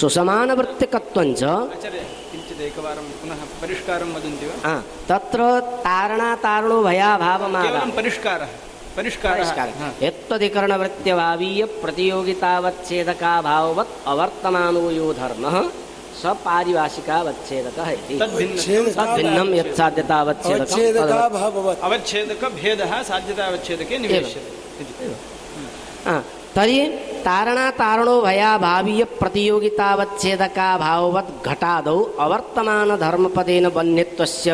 सुसमानवृत्तिकत्वञ्च 0.01 1.41
आचार्य 1.43 2.01
किञ्चित् 2.31 2.61
एकवारं 2.67 3.05
पुनः 3.21 3.41
परिष्कारं 3.61 4.09
वदन्ति 4.15 4.45
वा 4.49 4.55
आ, 4.71 4.73
तत्र 5.09 5.39
तारणातारणो 5.85 6.77
भयाभावमादा 6.87 7.65
केवलं 7.67 7.91
परिष्कारः 7.99 8.51
परिष्कारः 8.97 9.49
हा। 9.81 9.87
यत्त्वधिकरणवृत्त्यभावीय 10.07 11.61
प्रतियोगितावच्छेदकाभाववत् 11.83 13.93
अवर्तमानो 14.11 14.83
यो 14.99 15.07
धर्मः 15.21 15.55
स 16.22 16.24
पारिभाषिकावच्छेदकः 16.46 17.88
इति 17.90 18.14
तद्भिन्नं 18.22 18.84
तद्भिन्नं 18.98 19.48
यत्साध्यतावच्छेदकं 19.60 20.58
अवच्छेदका 20.58 21.04
तद्वत् 21.06 21.34
भाववत् 21.38 21.80
अवच्छेदकभेदः 21.88 22.92
साध्यतावच्छेदके 23.10 23.94
निवेश्यते। 24.04 24.50
तर्हि 26.56 26.80
तारणातारणो 27.26 28.14
भयाभावीय 28.26 29.02
प्रतियोगितावच्छेदकाभाववत् 29.20 31.30
घटादौ 31.50 31.98
अवर्तमानधर्मपदेन 32.24 33.64
वन्यत्वस्य 33.76 34.48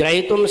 ग्रहीतुं 0.00 0.42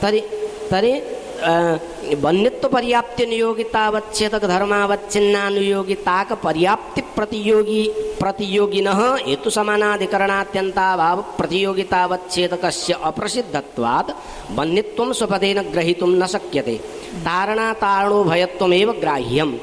તરી 0.00 0.24
તરી 0.70 0.96
तर्हि 1.38 2.14
अ, 2.14 2.16
वन्यत्वपर्याप्त्यनियोगितावच्छेदक 2.20 4.44
धर्मावच्छिन्नानुयोगिताक 4.44 6.32
पर्याप्ति 6.32 7.00
प्रतियोगी 7.00 7.92
प्रतियोगिनः 8.20 9.18
हेतुसमानाधिकरणात्यन्ताभाव 9.26 11.22
प्रतियोगितावच्छेदकस्य 11.22 12.96
अप्रसिद्धत्वात् 13.04 14.10
वन्यत्वं 14.58 15.12
स्वपदेन 15.12 15.60
ग्रहीतुं 15.60 16.08
न 16.08 16.26
शक्यते। 16.26 16.80
तारणातारणो 17.24 18.24
भयत्वमेव 18.24 18.92
ग्राह्यम्। 18.92 19.54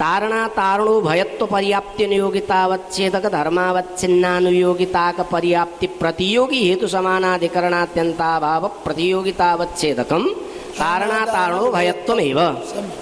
तारणातारणो 0.00 1.00
भयत्व 1.00 1.46
पर्याप्त्यनियोगितावच्छेदक 1.46 3.26
धर्मावच्छिन्नानुयोगिताक 3.26 5.20
पर्याप्ति 5.20 5.86
प्रतियोगी 5.86 6.68
हेतु 6.68 6.86
समानाधिकरणात्यन्ताभाव 6.86 8.68
प्रतियोगितावच्छेदकं 8.68 10.49
तारणातारणो 10.80 11.64
भयत्वमेव। 11.72 12.38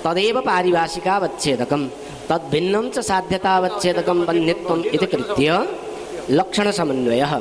तदेव 0.04 0.36
पारिभाषिकावच्छेदकं 0.48 1.82
तद्भिन्नं 2.30 2.84
च 2.94 2.98
साध्यतावच्छेदकं 3.10 4.18
वन्यत्वम् 4.28 4.88
इति 4.94 5.06
कृत्य 5.12 5.48
लक्षणसमन्वयः। 6.30 7.32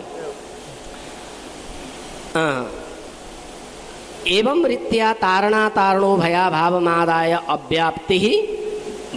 एवं 4.38 4.60
रीत्या 4.72 5.10
तारणातारणो 5.24 6.12
भयाभावमादाय 6.18 7.34
अव्याप्तिः 7.56 8.26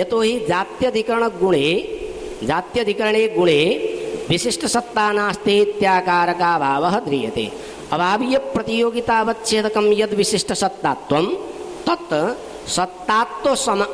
यतोहि 0.00 0.34
जात्यधिकरणगुणे 0.50 1.66
जात्यधिकरणे 2.50 3.22
गुणे 3.36 3.60
विशिष्टसत्ता 4.30 5.06
नास्ति 5.18 5.54
इत्याकारकाभावः 5.66 6.94
ध्रियते 7.08 7.46
अभावीयप्रतियोगितावच्छेदकं 7.94 9.86
यद् 10.00 10.18
विशिष्टसत्तात्वं 10.22 11.26
तत् 11.88 12.68
सत्तात्व 12.68 13.54
सम, 13.54 13.84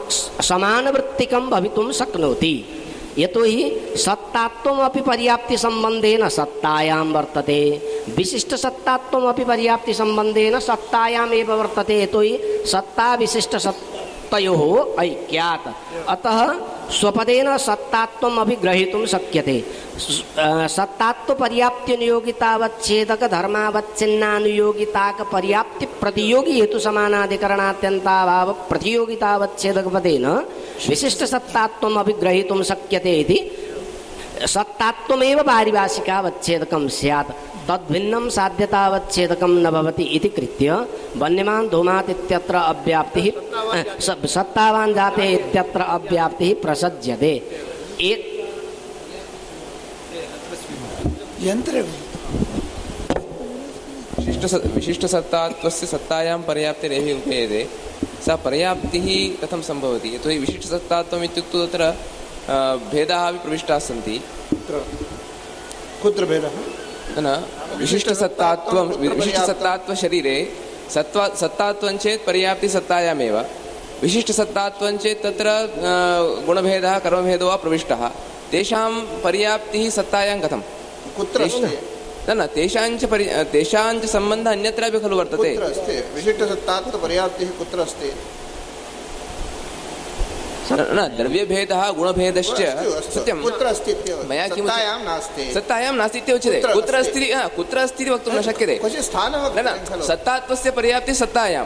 समानवृत्तिकं 0.40 1.50
भवितुं 1.50 1.92
शक्नोति। 1.92 2.54
यतोहि 3.18 3.80
सत्तात्वमपि 3.96 5.00
संबंधेन 5.57 6.28
सत्तायां 6.28 7.07
वर्तते। 7.07 7.61
विशिष्टसत्तात्वमपि 8.16 9.44
पर्याप्तिसम्बन्धेन 9.44 10.59
सत्तायामेव 10.59 11.52
वर्तते। 11.52 12.02
यतोहि 12.02 12.38
सत्ता 12.66 13.14
विशिष्टसत्तयोः 14.35 15.05
ऐक्यात्। 15.05 15.68
अतः 16.09 16.61
स्वपदेन 16.90 17.59
सत्तात्वम् 17.59 18.38
अपि 18.38 18.57
ग्रहीतुं 18.57 19.07
शक्यते। 19.07 19.64
स- 19.99 20.25
अ, 20.38 20.66
सत्तात्वपर्याप्त्यनियोगितावच्छेदक 20.66 23.25
धर्मावच्छिन्नानुयोगिताक 23.25 25.23
पर्याप्ति 25.23 25.87
प्रतियोगी 25.87 26.51
हेतु 26.51 26.79
समानाधिकरणात्यन्ताभाव 26.79 28.53
प्रतियोगितावच्छेदकपदेन 28.53 30.42
विशिष्टसत्तात्वम् 30.88 31.97
अपि 31.97 32.12
ग्रहीतुं 32.12 32.62
शक्यते 32.62 33.20
इति। 33.20 33.51
सत्तात्वमेव 34.47 35.42
पारिभाषिकावच्छेदकं 35.42 36.88
स्यात्। 36.88 37.53
तद्भिन्नं 37.68 38.24
साध्यतावच्छेदकं 38.31 39.53
न 39.64 39.70
भवति 39.70 40.05
इति 40.16 40.29
कृत्य 40.29 40.68
वन्यमान् 41.16 41.68
धूमात् 41.68 42.11
इत्यत्र 42.11 42.55
अव्याप्तिः 42.72 43.27
सत्तावान् 44.27 44.94
जाते 44.94 45.24
इत्यत्र 45.33 45.81
अव्याप्तिः 45.96 46.55
प्रसज्यते। 46.62 47.33
विशिष्टसत्तात्वस्य 54.74 55.87
सत्तायां 55.87 56.38
पर्याप्तिरेव 56.42 57.16
उपयते। 57.16 57.62
सा 58.27 58.35
पर्याप्तिः 58.37 59.07
कथं 59.40 59.61
सम्भवति? 59.62 60.09
यतोहि 60.14 60.38
विशिष्टसत्तात्वम् 60.38 61.24
इत्युक्तौ 61.24 61.66
तत्र 61.66 61.83
भेदाः 62.92 63.29
अपि 63.29 63.38
प्रविष्टाः 63.38 63.79
सन्ति। 63.79 64.16
कुत्र 66.03 66.24
भेदः? 66.27 66.55
न? 67.18 67.29
विशिष्टसत्तात्वं 67.79 68.87
विशिष्टसत्तात्वशरीरे 68.98 70.37
सत्त्वा 70.94 71.24
सत्तात्वं 71.40 71.96
चेत् 71.98 72.27
पर्याप्तिसत्तायामेव 72.27 73.37
विशिष्टसत्तात्वं 74.03 74.96
चेत् 74.98 75.22
तत्र 75.24 75.48
गुणभेदः 76.46 76.98
कर्मभेदो 76.98 77.46
वा 77.48 77.57
प्रविष्टः। 77.57 78.03
तेषां 78.50 78.90
पर्याप्तिः 79.24 79.90
सत्तायां 79.90 80.38
कथं 80.40 80.61
कुत्र 81.16 81.40
न 82.29 82.31
न 82.40 82.46
तेषाञ्च 82.55 83.05
परि 83.05 83.24
तेषाञ्च 83.53 84.05
सम्बन्धः 84.07 84.50
अन्यत्रापि 84.50 84.98
खलु 85.00 85.16
वर्तते। 85.16 85.50
विशिष्टसत्तात्वपर्याप्तिः 86.14 87.50
कुत्र 87.59 87.79
अस्ति? 87.81 88.11
न 90.72 91.09
द्रव्यभेदः 91.16 91.90
गुणभेदश्च। 91.90 92.61
सत्यं। 93.14 93.37
मया 94.29 94.46
सत्तायां 95.55 95.94
नास्ति। 95.94 96.18
इति 96.18 96.33
उच्यते 96.33 96.61
कुत्र 96.72 96.94
अस्ति? 96.94 97.33
कुत्र 97.57 97.79
अस्ति 97.79 98.03
इति 98.03 98.11
वक्तुं 98.11 98.33
न 98.33 98.42
शक्यते। 98.42 98.81
न 98.83 99.59
न 99.59 100.00
सत्तात्वस्य 100.03 100.70
पर्याप्ति 100.70 101.14
सत्तायां। 101.14 101.64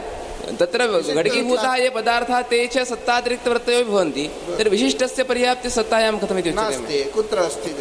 तत्र 0.57 0.87
घटकीभूताः 0.87 1.75
ये 1.75 1.89
पदार्थाः 1.89 2.41
ते 2.41 2.65
च 2.67 2.83
सत्तातिरिक्तवृत्तयो 2.83 3.83
भवन्ति। 3.85 4.25
तर्हि 4.49 4.69
विशिष्टस्य 4.69 5.23
पर्याप्ति 5.23 5.69
सत्तायां 5.69 6.17
कथमिति 6.17 6.49
उच्यते 6.49 7.03
कुत्र 7.15 7.37
अस्ति? 7.37 7.71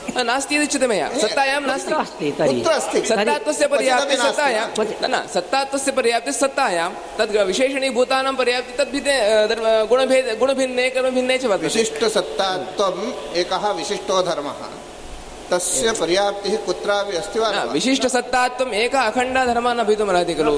नास्ति 0.16 0.54
इति 0.54 0.64
उच्यते 0.64 0.86
सत्तायां 1.20 1.60
नास्ति। 1.62 1.90
कुत्र 1.90 2.70
अस्ति? 2.72 3.00
तर्हि 3.00 3.06
सत्तात्वस्य 3.06 3.66
पर्याप्ति 3.66 4.16
सत्तायां। 4.16 4.84
न 5.08 5.14
न 5.14 5.28
सत्तात्वस्य 5.34 5.92
पर्याप्ति 5.92 6.32
सत्तायां। 6.32 6.90
तद् 7.18 7.36
विशेषणीभूतानां 7.36 8.36
पर्याप्ति 8.36 8.84
तद्भिन्ने 8.84 9.46
धर्म- 9.46 9.88
गुणभेद 9.88 10.36
गुणभिन्ने 10.38 10.90
कर्मभिन्ने 10.90 11.38
च 11.38 11.44
वर्तते। 11.44 11.66
विशिष्टसत्तात्वम् 11.66 13.36
एकः 13.36 13.70
विशिष्टो 13.70 14.22
धर्मः। 14.22 14.54
तस्य 15.50 15.92
पर्याप्तिः 15.92 16.56
कुत्रापि 16.56 17.16
अस्ति 17.16 17.38
वा? 17.38 17.48
विशिष्टसत्तात्वम् 17.64 18.74
एकः 18.74 19.00
अखण्डः 19.00 19.44
धर्मः 19.44 19.74
न 19.74 19.82
भवितुमर्हति 19.82 20.34
खलु 20.34 20.52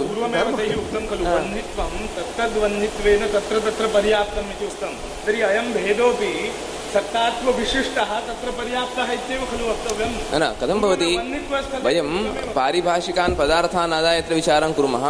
उक्तं 0.75 1.07
खलु 1.07 1.25
वह्नित्वं 1.25 2.07
तत्तद्वह्नित्वेन 2.07 3.27
तत्र 3.27 3.61
तत्र 3.61 3.87
पर्याप्तम् 3.87 4.51
इति 4.51 4.65
उक्तं। 4.67 4.95
तर्हि 5.27 5.41
अयं 5.41 5.73
भेदोऽपि 5.73 6.53
सत्तात्वविशिष्टः 6.95 8.11
तत्र 8.21 8.51
पर्याप्तः 8.51 9.13
इत्येव 9.13 9.43
खलु 9.51 9.65
वक्तव्यं 9.71 10.11
न 10.41 10.45
कथं 10.61 10.81
भवति? 10.81 11.13
वयं 11.85 12.09
पारिभाषिकान् 12.55 13.37
पदार्थान् 13.37 13.93
आदाय 13.93 14.19
यत्र 14.19 14.35
विचारं 14.35 14.73
कुर्मः। 14.73 15.05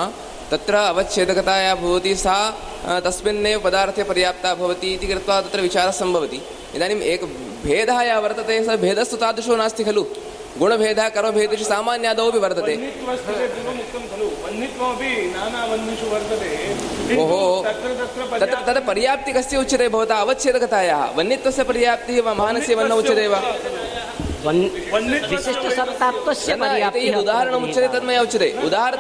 तत्र 0.51 0.75
अवच्छेदकताया 0.75 1.75
भवति 1.75 2.15
सा 2.17 2.37
तस्मिन्नेव 3.05 3.59
पदार्थे 3.61 4.03
पर्याप्ता 4.05 4.55
भवति 4.55 4.93
इति 4.95 5.07
कृत्वा 5.07 5.41
तत्र 5.41 5.61
विचारः 5.61 5.91
सम्भवति। 5.93 6.41
इदानीम् 6.77 7.03
एकः 7.03 7.31
भेदः 7.65 8.01
या 8.03 8.19
वर्तते 8.19 8.65
सः 8.65 8.77
भेदस्तु 8.77 9.17
तादृशो 9.17 9.57
नास्ति 9.57 9.85
खलु। 9.85 10.05
ಗುಣಭೇದ 10.61 11.03
ಕರ್ಮಭೇದೇಶು 11.15 11.65
ಸಾಮಾನ್ಯಾದವಪಿ 11.65 12.39
ವರ್ತತೆ 12.39 12.75
ಓಹೋ 17.23 17.41
ತತ್ರ 18.43 18.59
ತದ 18.69 18.79
ಪರ್ಯಾಪ್ತಿ 18.87 19.33
ಕಸ್ಯ 19.33 19.63
ಉಚ್ಯತೆ 19.63 19.87
ಭವತಾ 19.89 20.19
ಅವಚ್ಛೇದಕತಾಯಾಃ 20.19 21.05
ವನ್ಯತ್ವಸ್ಯ 21.19 21.65
ಪರ್ಯಾಪ್ತಿಃ 21.71 22.21
ವಾ 22.27 22.35
ಮಹಾನಸ್ಯ 22.35 22.77
ವರ್ಣ 22.81 22.95
ಉಚ್ಯತೆ 22.95 23.27
ವಾ 23.35 23.41
उदाहरणम् 27.17 27.65
उच्यते 27.65 27.89
तद् 27.89 28.05
मया 28.05 28.23
उच्यते 28.23 28.49
उदाहरण 28.67 28.99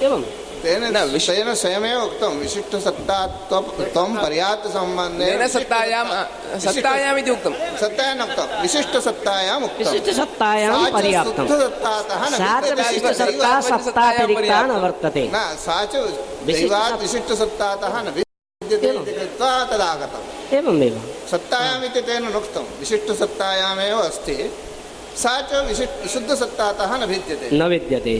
एवं 0.00 0.22
तेन 0.62 0.82
न, 0.86 0.96
तेन 1.08 1.54
स्वयमेव 1.54 1.98
उक्तं 2.00 2.30
विशिष्टसत्तात्व 2.38 3.60
त्वं 3.92 4.10
पर्याप्तसम्बन्धेन 4.16 5.46
सत्तायां 5.48 6.04
सत्तायाम् 6.60 7.18
इति 7.18 7.30
उक्तं। 7.30 7.52
सत्तायां 7.80 8.16
न 8.16 8.22
उक्तं 8.22 8.44
विशिष्टसत्तायाम् 8.62 9.64
उक्तं। 9.64 9.78
विशिष्टसत्तायां 9.78 10.72
सा 10.74 10.88
च 10.88 10.92
पर्याप्तं। 10.92 11.34
शुद्धसत्तातः 11.38 12.22
न 12.22 12.30
सा 12.32 12.52
विशिष्टसत्ता 12.72 13.50
सत्तातिरिक्ता 13.62 14.60
न 14.62 14.70
वर्तते 14.82 15.24
न 15.34 15.36
सा 15.58 15.76
च 15.84 15.94
दैवात् 16.46 17.00
विशिष्टसत्तातः 17.00 17.94
न 18.02 18.14
विद्यते 18.16 18.88
इति 18.88 19.12
कृत्वा 19.12 19.52
तदागतम्। 19.64 20.54
एवमेव। 20.54 20.94
सत्तायाम् 21.30 21.84
इति 21.84 22.00
तेन 22.02 22.24
नोक्तं 22.32 22.64
विशिष्टसत्तायामेव 22.80 23.98
अस्ति। 23.98 24.36
सा 25.16 25.32
च 25.42 25.52
विशिष्ट 25.68 25.94
शुद्धसत्तातः 26.08 26.90
न 26.96 27.06
भिद्यते। 27.06 27.46
न 27.52 27.62
विद्यते 27.68 28.14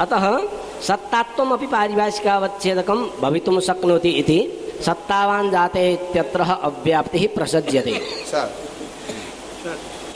अतः 0.00 0.38
सत्तात्वमपि 0.82 1.66
पारिभाषिकावच्छेदकं 1.66 3.10
भवितुं 3.20 3.60
शक्नोति 3.60 4.08
इति 4.08 4.52
सत्तावान् 4.86 5.50
जाते 5.50 5.92
इत्यत्र 5.92 6.40
अव्याप्तिः 6.40 7.34
प्रसज्यते। 7.34 8.00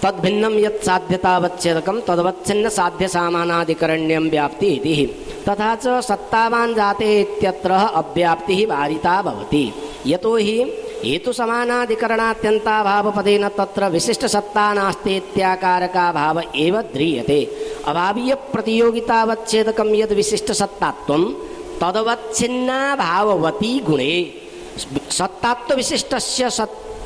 तद्भिन्नं 0.03 0.53
यत् 0.59 0.85
साध्यतावच्छेदकं 0.85 1.97
तदवच्छिन्न 2.07 2.69
साध्यसामानाधिकरण्यं 2.69 4.29
व्याप्ति 4.29 4.67
इति। 4.67 5.05
तथा 5.47 5.75
च 5.75 5.87
सत्तावान् 6.09 6.75
जाते 6.75 7.21
इत्यत्र 7.21 7.71
अव्याप्तिः 8.01 8.67
वारिता 8.67 9.21
भवति। 9.21 9.73
यतोहि 10.05 10.73
हेतुसमानाधिकरणात्यन्ताभावपदेन 11.03 13.47
तत्र 13.57 13.89
विशिष्टसत्ता 13.89 14.73
नास्ति 14.73 15.15
इत्याकारकाभाव 15.15 16.41
एव 16.55 16.81
ध्रियते। 16.93 17.41
अभावीयप्रतियोगितावच्छेदकं 17.87 19.95
यद् 19.95 20.11
विशिष्टसत्तात्वं 20.11 21.23
तदवच्छिन्ना 21.81 22.95
भाववती 22.95 23.79
गुणे। 23.79 24.33
सत्तात्वविशिष्टस्य 25.19 26.49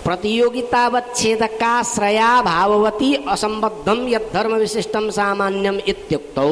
प्रतियोगितावच्छेदकाश्रया 0.05 2.31
भाववती 2.43 3.11
असम्बद्धं 3.29 3.99
यद्धर्मविशिष्टं 4.09 5.11
सामान्यम् 5.19 5.81
इत्युक्तौ 5.93 6.51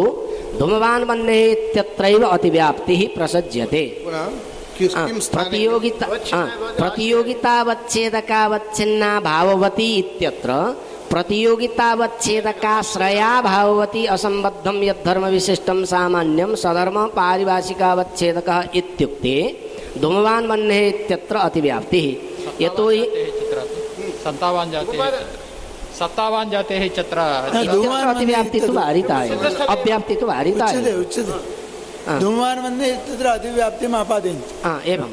धूमवान् 0.58 1.08
मन्ये 1.08 1.38
इत्यत्रैव 1.52 2.22
अतिव्याप्तिः 2.26 3.00
प्रसज्यते। 3.16 3.84
प्रतियोगिता 5.34 6.06
प्रतियोगितावच्छेदकावच्छिन्ना 6.80 9.10
भाववती 9.20 9.88
इत्यत्र 10.02 10.50
प्रतियोगितावच्छेदकाश्रया 11.10 13.30
भाववती 13.48 14.02
असम्बद्धं 14.14 14.76
यद्धर्मविशिष्टं 14.88 15.78
सामान्यं 15.92 16.50
सधर्म 16.62 16.96
पारिभाषिकावच्छेदकः 17.18 18.58
इत्युक्ते 18.80 19.36
धूमवान् 20.02 20.48
मन्ये 20.50 20.80
इत्यत्र 20.88 21.34
अतिव्याप्तिः। 21.48 22.06
सत्तावान् 24.24 24.70
जातेः 24.72 25.00
सत्तावान् 25.98 26.50
जातेः 26.50 26.82
चत्र 26.96 27.18
इत्यत्र 27.62 27.94
अतिव्याप्तिः 28.12 28.62
तु 28.66 28.72
वारिता 28.72 29.16
एव 29.24 29.30
अव्याप्तिः 29.74 30.16
तु 30.20 30.26
वारिता 30.26 30.66
उच्यते 30.66 30.90
एव 30.90 31.00
उच्यते। 31.00 31.32
हा। 32.06 32.12
धूमवान् 32.18 32.60
मध्ये 32.64 32.88
तत्र 33.06 33.26
अतिव्याप्तिम् 33.38 33.94
आपादयन्ति 33.94 34.48
आ, 34.64 34.66
एवं। 34.92 35.04
आ, 35.04 35.06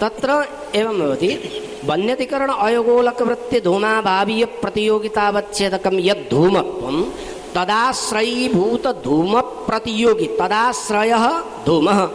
तत्र 0.00 0.46
एवं 0.74 0.98
भवति, 0.98 1.62
वन्यतिकरण 1.84 2.50
अयोगोलकवृत्ति 2.50 3.60
धूमाभावीय 3.60 4.44
प्रतियोगितावच्छेदकं 4.44 5.92
यद्धूमत्वं 5.94 7.02
तदाश्रयीभूत 7.54 9.02
धूम 9.04 9.40
प्रतियोगि 9.40 10.26
तदाश्रयः 10.26 11.40
धूमः। 11.66 12.08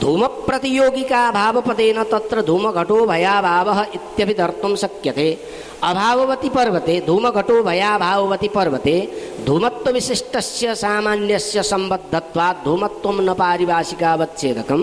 धूम 0.00 0.26
प्रतियोगिका 0.26 1.28
अभावपदेन 1.28 2.02
तत्र 2.02 2.42
धूमघटो 2.42 3.06
भयाभावः 3.06 3.86
इत्यपि 3.94 4.34
धर्तुं 4.34 4.76
शक्यते। 4.76 5.38
अभाववति 5.82 6.48
पर्वते, 6.48 7.02
धूमघटो 7.06 7.62
भयाभाववति 7.62 8.48
पर्वते, 8.48 9.12
धूमत्वविशिष्टस्य 9.46 10.74
सामान्यस्य 10.74 11.62
सम्बद्धत्वात् 11.62 12.64
धूमत्वं 12.64 13.20
न 13.20 13.34
पारिभाषिकावच्छेदकम्। 13.34 14.82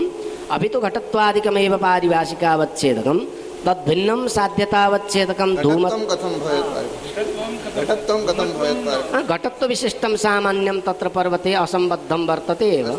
अपि 0.55 0.67
तो 0.73 0.79
घटत्वादिकमेव 0.87 1.73
पारिभाषिकावच्छेदकं 1.77 3.17
तद्भिन्नं 3.65 4.21
साध्यतावच्छेदकं 4.35 5.49
धूम 5.55 5.83
घटत्वं 5.83 6.03
कथं 6.11 6.33
भवेत् 6.43 7.77
घटत्वं 7.79 8.19
कथं 8.27 8.49
भवेत् 8.57 9.29
घटत्वविशिष्टं 9.31 10.13
सामान्यं 10.23 10.77
तत्र 10.87 11.07
पर्वते 11.17 11.51
असम्बद्धं 11.63 12.21
वर्तते 12.27 12.69
एव। 12.79 12.89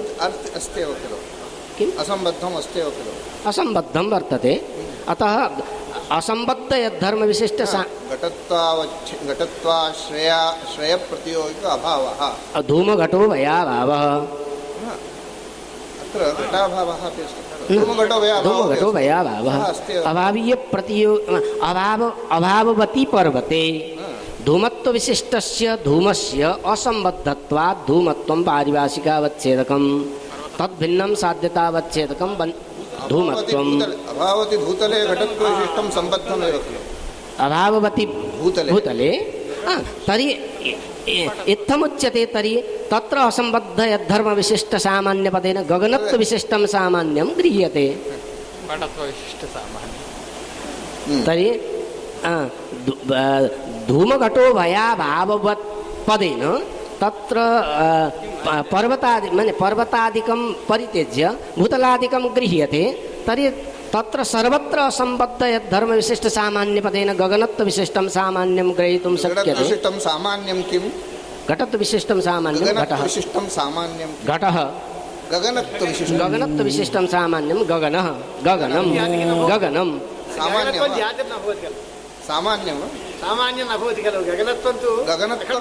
किम्? 1.78 1.92
असम्बद्धम् 2.02 2.56
अस्ति 2.56 2.78
एव 2.80 2.90
खलु 2.96 3.12
असम्बद्धं 3.50 4.06
वर्तते। 4.12 4.54
अतः 5.12 5.34
असम्बद्ध 6.18 6.70
यद्धर्मविशिष्ट 6.76 7.60
सा 7.64 7.82
घटत्वावच्छ 8.12 9.08
घटत्वाश्रया 9.30 10.40
श्रयप्रतियोगिक 10.72 11.64
अभावः। 11.76 12.20
धूमघटो 12.68 13.20
भयाभावः। 13.28 14.04
अत्र 16.12 16.44
घटाभावः 16.44 16.92
अपि 16.92 17.22
अस्ति 17.22 17.78
धूमघटो 17.78 18.20
भयाभावः 18.20 18.42
धूमघटो 18.42 18.86
अस्ति। 18.86 18.98
भयाभावः। 18.98 19.72
सः 19.72 20.02
अभावीय 20.02 20.54
प्रतियो 20.54 21.16
अभाव 21.62 22.12
अभाववती 22.32 23.04
पर्वते 23.04 23.96
धूमस्य 24.46 26.46
धूमत्वं 27.86 28.42
पारिभाषिकावच्छेदकं 28.42 30.02
तद्भिन्नं 30.58 31.14
साध्यतावच्छेदकं 31.14 32.38
बन् 32.38 32.52
धूमत्वं 33.08 33.70
भूतले- 33.70 34.08
अभावति 34.08 34.56
भूतले 34.56 35.06
घटत्वविशिष्टं 35.06 35.90
सम्बद्धमेव 35.90 36.52
खलु। 36.52 37.44
अभाववती 37.44 38.06
भूतले। 38.06 38.72
भूतले 38.72 39.41
तर्हि 40.08 40.28
इत्थमुच्यते 41.54 42.24
तर्हि 42.34 42.54
तत्र 42.92 43.18
असम्बद्ध 43.28 43.80
यद्धर्मविशिष्टसामान्यपदेन 43.92 45.58
गगनत्वविशिष्टं 45.72 46.66
सामान्यं 46.74 47.28
गृह्यते 47.38 47.86
तर्हि 51.26 51.48
धूमघटो 53.88 54.44
भयाभाववत् 54.60 55.64
पदेन 56.08 56.42
तत्र 57.02 57.36
पर्वतादि 58.72 59.30
माने 59.36 59.52
पर्वतादिकं 59.62 60.40
परित्यज्य 60.68 61.30
भूतलादिकं 61.58 62.24
गृह्यते 62.36 62.84
तर्हि 63.26 63.46
ತತ್ರ 63.92 64.20
ಸರ್ವತ್ರ 64.30 64.78
ಅಸಂಬದ್ಧ 64.90 65.42
ಯದ್ಧರ್ಮ 65.54 65.92
ವಿಶಿಷ್ಟ 65.92 66.26
ಸಾಮಾನ್ಯ 66.36 66.80
ಪದೇನ 66.80 67.12
ಗಗನತ್ವ 67.18 67.64
ವಿಶಿಷ್ಟಂ 67.64 68.06
ಸಾಮಾನ್ಯಂ 68.14 68.68
ಗ್ರಹಿತುಂ 68.78 69.14
ಶಕ್ಯತೆ 69.22 69.54
ವಿಶಿಷ್ಟಂ 69.60 69.96
ಸಾಮಾನ್ಯಂ 70.06 70.60
ಕಿಂ 70.70 70.84
ಘಟತ್ವ 71.48 71.78
ವಿಶಿಷ್ಟಂ 71.82 72.18
ಸಾಮಾನ್ಯಂ 72.28 72.64
ಘಟಃ 72.76 73.02
ವಿಶಿಷ್ಟಂ 73.02 73.46
ಸಾಮಾನ್ಯಂ 73.56 74.10
ಘಟಃ 74.28 74.56
ಗಗನತ್ವ 75.32 75.84
ಗಗನತ್ವ 76.22 76.64
ವಿಶಿಷ್ಟಂ 76.70 77.06
ಸಾಮಾನ್ಯಂ 77.14 77.60
ಗಗನಃ 77.72 78.08
ಗಗನಂ 78.48 78.88
ಗಗನಂ 79.52 79.90
ಸಾಮಾನ್ಯಂ 80.38 81.74
ಸಾಮಾನ್ಯಂ 82.28 82.78
सामान्यं 83.21 83.65
न 83.65 83.77
भवति 83.81 84.01
खलु 84.05 84.19
गगनत्वं 84.29 84.75
तु 84.81 84.91
गगनत्व 85.09 85.53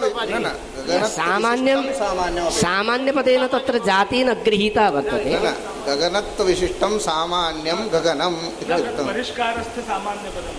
न 0.44 0.46
न 0.88 1.06
सामान्यं 1.16 1.80
गगनत्वविशिष्टं 1.88 1.90
सामान्यमपि 2.00 2.58
सामान्यपदेन 2.60 3.46
तत्र 3.54 3.74
जाति 3.88 4.20
न 4.28 4.34
गृहीता 4.46 4.84
वर्तते 4.96 5.34
न 5.34 5.36
न 5.44 5.54
गगनत्वविशिष्टं 5.88 6.92
सामान्यं 7.08 7.80
गगनम् 7.94 8.38
इत्युक्तं 8.62 9.04
परिष्कारस्थ 9.10 9.76
सामान्यपदम् 9.90 10.58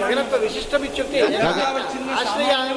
गगनत्वविशिष्टम् 0.00 0.84
इत्युक्ते 0.88 1.18
आश्रयाणां 2.20 2.76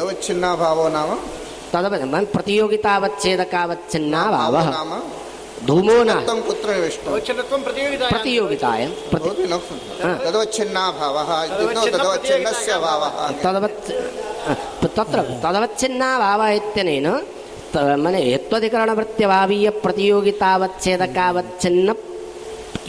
तदव 1.72 2.24
प्रतियोगितावच्छेदकावच्छिन्नाभावः 2.24 4.70
नाम? 4.70 4.90
धूमो 5.66 6.04
न। 6.04 6.40
कुत्र 6.40 6.70
प्रतियोगिताय। 8.10 8.86
तदवच्छिन्नाभावः 10.24 11.30
तदवत् 13.44 13.90
तत्र 14.96 15.18
तदवच्छिन्नाभावः 15.44 16.48
इत्यनेन 16.48 17.06
त- 17.74 17.96
मने 17.98 18.32
यत्त्वधिकरणवृत्त्यभावीय 18.32 19.70
प्रतियोगितावच्छेदकावच्छिन्न 19.70 21.94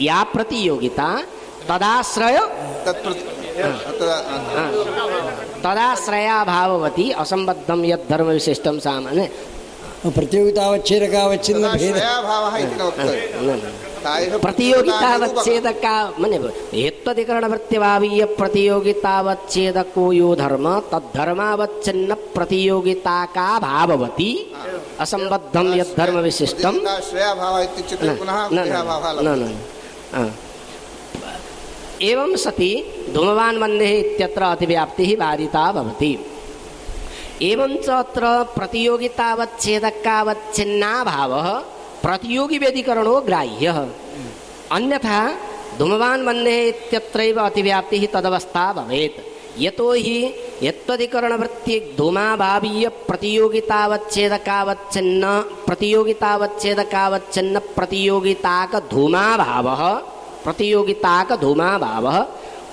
या 0.00 0.22
प्रतियोगिता 0.22 1.22
तदाश्रय 3.54 3.96
तत्प्रति 3.96 5.64
तदाश्रयाभाववती 5.64 7.06
असम्बद्धं 7.22 7.80
यद्धर्मविशिष्टं 7.84 8.76
सामान्य। 8.86 9.24
प्रतियोगितावच्छेदकावच्छिन्न 10.16 11.64
भावः 12.28 12.54
प्रतियोगितावच्छेदका 14.44 15.94
मने 16.20 16.38
हेत्वधिकरणवृत्त्यभावीय 16.74 18.22
प्रतियोगितावच्छेदको 18.40 20.04
यो 20.12 20.28
धर्म 20.36 20.66
तद्धर्मावच्छिन्न 20.92 22.10
प्रतियोगिता 22.36 23.18
का 23.36 23.48
भाववती 23.58 24.30
असम्बद्धं 25.00 25.66
यद्धर्मविशिष्टं 25.80 26.74
श्रेयाभावः 27.10 27.60
इत्युच्यते 27.62 28.06
पुनः 28.20 28.38
न, 28.52 28.56
न। 29.40 29.42
एवं 32.10 32.30
सति 32.44 32.72
धूमवान् 33.14 33.60
वह्नेः 33.62 33.92
इत्यत्र 33.98 34.42
अतिव्याप्तिः 34.54 35.10
बाधिता 35.20 35.64
भवति। 35.72 36.12
एवं 37.50 37.72
च 37.84 37.86
अत्र 38.02 38.24
प्रतियोगितावच्छेदकावच्छिन्नाभावः 38.56 41.48
प्रतियोगिव्यधिकरणो 42.04 43.14
ग्राह्यः। 43.28 43.78
अन्यथा 44.76 45.20
धूमवान् 45.78 46.26
वह्नेः 46.26 46.60
इत्यत्रैव 46.72 47.36
अतिव्याप्तिः 47.46 48.02
तदवस्था 48.14 48.64
भवेत्। 48.72 49.18
यतोहि 49.64 50.18
यत्त्वधिकरणवृत्ति 50.62 51.76
धूमाभावीय 51.98 52.84
प्रतियोगितावच्छेदकावच्छिन्न 53.08 55.24
प्रतियोगितावच्छेदकावच्छिन्न 55.66 57.54
प्रतियोगिताक 57.76 58.72
धूमाभावः 60.44 60.44
प्रतियोगिताक 60.44 61.32
धूमाभावः 61.40 62.16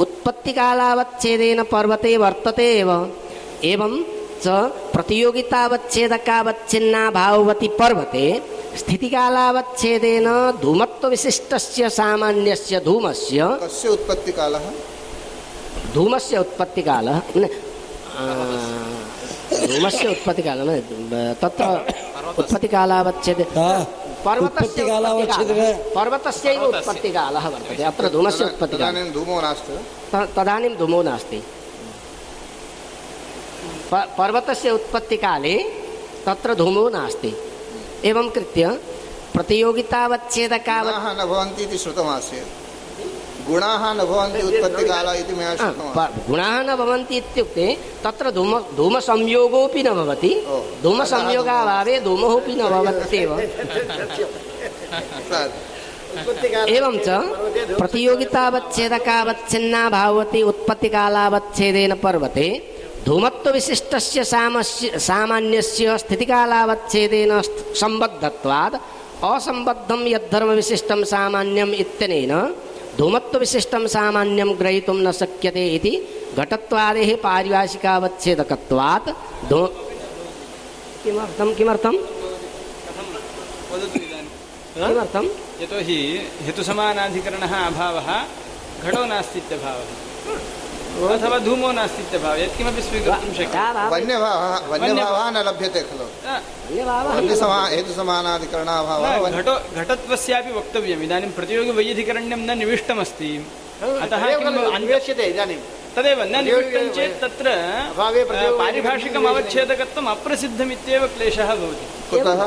उत्पत्तिकालावच्छेदेन 0.03 1.59
पर्वते 1.63 2.17
वर्तते 2.17 2.67
एव। 2.80 2.89
एवं 3.63 4.03
च 4.43 4.45
प्रतियोगितावच्छेदकावच्छिन्ना 4.93 7.03
भाववति 7.11 7.67
पर्वते 7.80 8.26
स्थितिकालावच्छेदेन 8.80 10.28
धूमत्वविशिष्टस्य 10.61 11.89
सामान्यस्य 11.89 12.80
धूमस्य 12.86 13.39
कस्य 13.63 13.89
उत्पत्तिकालः? 13.89 14.65
धूमस्य 15.93 16.38
उत्पत्तिकालः 16.38 17.19
धूमस्य 19.67 20.07
उत्पत्तिकालः 20.07 20.80
तत्र 21.41 21.63
उत्पत्तिकालावच्छेदे 22.39 23.43
पर्वतस्य 24.26 24.82
पर्वतस्यैव 25.95 26.63
उत्पत्तिकालः। 26.63 27.47
वर्तते 27.49 27.84
अत्र 27.84 28.09
धूमस्य 28.09 28.43
उत्पत्तिकालः। 28.45 29.11
धूमो 29.11 29.41
नास्ति। 29.41 29.74
तदानीं 30.36 30.76
धूमो 30.78 31.01
नास्ति। 31.01 31.39
पर्वतस्य 34.17 34.69
उत्पत्तिकाले 34.72 35.55
तत्र 36.26 36.53
धूमो 36.55 36.88
नास्ति। 36.89 37.32
एवं 38.05 38.30
कृत्य 38.30 38.63
प्रतियोगितावच्छेदकावत् 39.34 40.95
न 41.19 41.26
भवन्ति 41.26 41.63
इति 41.63 41.78
श्रुतमासीत्। 41.78 42.61
गुणाः 43.52 43.84
न 43.93 43.95
भवन्ति 44.12 44.39
उत्पत्तिकाल 44.47 45.08
इति 45.22 45.34
मया 45.39 45.52
गुणाः 46.30 46.56
न 46.68 46.70
भवन्ति 46.82 47.16
इत्युक्ते 47.22 47.66
तत्र 48.04 48.26
धूम 48.38 48.52
धूमसंयोगोऽपि 48.78 49.82
न 49.88 49.89
भवति। 49.99 50.32
धूमसंयोगाभावे 50.84 51.95
धूमोऽपि 52.08 52.54
न 52.60 52.62
भवत्येव। 52.76 53.30
एवं 56.76 56.95
च 57.06 57.08
प्रतियोगितावच्छेदकावच्छिन्ना 57.80 59.82
भावति 59.97 60.39
उत्पत्तिकालावच्छेदेन 60.52 61.91
पर्वते 62.04 62.47
धूमत्वविशिष्टस्य 63.06 64.20
सामस्य 64.34 64.86
सामान्यस्य 65.10 65.86
स्थितिकालावच्छेदेन 66.04 67.32
स्थ- 67.47 67.64
सम्बद्धत्वात् 67.82 68.76
असम्बद्धं 69.32 70.02
यद्धर्मविशिष्टं 70.16 70.99
सामान्यम् 71.14 71.74
इत्यनेन 71.84 72.34
धूमत्वविशिष्टं 72.98 73.84
सामान्यं 73.94 74.50
ग्रहीतुं 74.60 74.98
न 75.06 75.12
शक्यते 75.22 75.64
इति 75.76 75.94
घटत्वादेः 76.39 77.10
पारिभाषिकावच्छेदकत्वात् 77.26 79.08
धू 79.50 79.62
किमर्थं 81.04 81.50
किमर्थं? 81.58 81.96
वदतु 83.72 83.98
इदानीं? 84.06 84.32
किमर्थं? 84.76 85.26
यतोहि 85.64 85.98
हेतुसमानाधिकरणः 86.46 87.54
अभावः 87.68 88.10
घटो 88.86 89.02
नास्तीत्यभावः 89.12 89.89
अथवा 91.14 91.39
धूमो 91.47 91.70
नास्तीत्यभावः 91.79 92.39
यत्किमपि 92.43 92.83
स्वीकर्तुं 92.89 93.33
शक्यते 93.39 93.83
वन्यभावः 93.95 94.53
वन्यभावः 94.72 95.24
न 95.35 95.39
लभ्यते 95.49 95.81
खलु 95.89 96.05
वन्यसमा 97.16 97.59
हेतुसमानाधिकरणाभावः 97.74 99.09
न, 99.16 99.18
वन्य- 99.24 99.39
घटो 99.43 99.55
घटत्वस्यापि 99.81 100.51
वक्तव्यम् 100.59 101.03
इदानीं 101.07 101.31
प्रतियोगिवैयधिकरण्यं 101.39 102.41
न 102.49 102.59
निविष्टमस्ति 102.62 103.31
अतः 103.83 104.16
तदेव 104.16 104.39
किम् 104.39 104.47
खलु 104.47 104.62
अन्य- 104.62 104.74
अन्वेष्यते 104.79 105.24
इदानीं 105.33 105.59
तदेव 105.97 106.18
न 106.22 106.33
प्रतियोगि- 106.33 106.72
निविष्टं 106.72 106.95
चेत् 106.97 107.20
तत्र 107.22 107.47
अभावे 107.93 108.22
प्रतियोगि- 108.31 108.59
पारिभाषिकम् 108.62 109.27
अवच्छेदकत्वम् 109.33 110.09
अप्रसिद्धमित्येव 110.14 111.03
क्लेशः 111.16 111.51
भवति 111.61 111.87
कुतः 112.11 112.41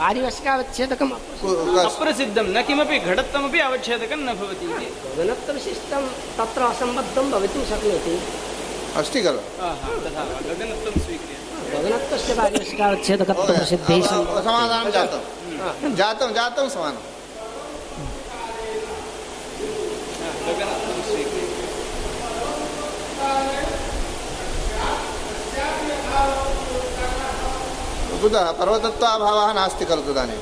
पारिभाषिकावच्छेदकम् 0.00 1.12
अप्रसिद्धं 1.80 2.46
न 2.56 2.58
किमपि 2.66 2.98
घटत्वमपि 3.08 3.58
अवच्छेदकं 3.60 4.20
न 4.26 4.28
भवति 4.38 4.66
इति। 4.66 4.86
गगनत्वविशिष्टं 5.16 6.02
तत्र 6.38 6.62
असम्बद्धं 6.70 7.26
भवितुं 7.30 7.62
शक्नोति। 7.70 8.14
अस्ति 9.00 9.20
खलु। 9.22 9.42
तथा 10.04 10.22
गगनत्वं 10.48 10.94
स्वीक्रियते। 11.04 11.44
गगनत्वस्य 11.72 12.30
पारिभाषिकावच्छेदकत्वप्रसिद्धिः 12.34 14.06
समाधानं 14.06 14.90
जातं। 14.90 15.20
जातं 16.00 16.28
जातं 16.34 16.68
समानं 16.68 17.02
गगनत्वं 20.46 20.98
स्वीक्रियते। 21.10 21.58
कुतः 28.21 28.51
पर्वतत्वाभावः 28.59 29.49
नास्ति 29.59 29.85
खलु 29.89 30.01
तदानीं 30.07 30.39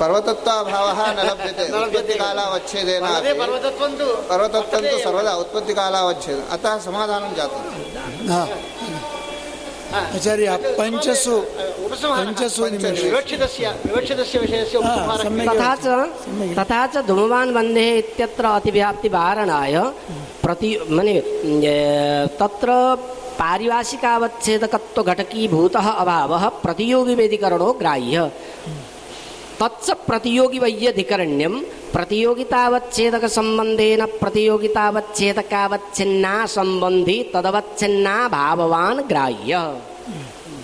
पर्वतत्वाभावः 0.00 0.98
न 1.16 1.20
लभ्यते 1.28 1.64
उत्पत्तिकालावच्छेदेन 1.82 3.02
पर्वते 3.04 3.28
अपि 3.30 3.38
पर्वतत्वं 3.40 3.92
तु 4.00 4.06
पर्वतत्वं 4.30 4.82
तु 4.90 4.96
सर्वदा 5.06 5.32
उत्पत्तिकालावच्छेद 5.44 6.38
अतः 6.56 6.78
समाधानं 6.86 7.34
जातं 7.38 7.62
हा 8.32 8.42
आचार्य 10.16 10.48
पञ्चसु 10.78 11.34
पञ्चसु 11.90 12.66
निमेषु 12.72 13.04
विवक्षितस्य 13.04 13.68
विवक्षितस्य 13.86 14.38
विषयस्य 14.44 14.78
हा, 14.78 14.92
उपसंहारः 14.94 15.22
सम्यक् 15.24 15.48
तथा 15.50 15.70
च 15.84 15.86
तथा 16.58 16.80
च 16.92 17.04
धूमवान् 17.08 17.54
बन्धेः 17.56 17.96
इत्यत्र 18.02 18.44
अतिव्याप्तिवारणाय 18.58 19.74
प्रति 20.44 20.70
मने 20.96 21.14
ए, 23.37 24.67
तत्र 24.73 25.03
अभाव 25.13 25.87
अभावः 26.03 26.43
प्रतियोगिवेदिकरणो 26.63 27.69
ग्राह्य। 27.73 28.17
तच्च 29.61 29.87
प्रतियोगिवैयधिकरण्यं 30.07 31.53
प्रतियोगितावच्छेदकसम्बन्धेन 31.93 34.01
प्रतियोगितावच्छेदकावच्छिन्ना 34.21 36.33
सम्बन्धी 36.45 37.17
तदवच्छिन्ना 37.33 38.15
भाववान् 38.27 39.07
ग्राह्य। 39.09 39.53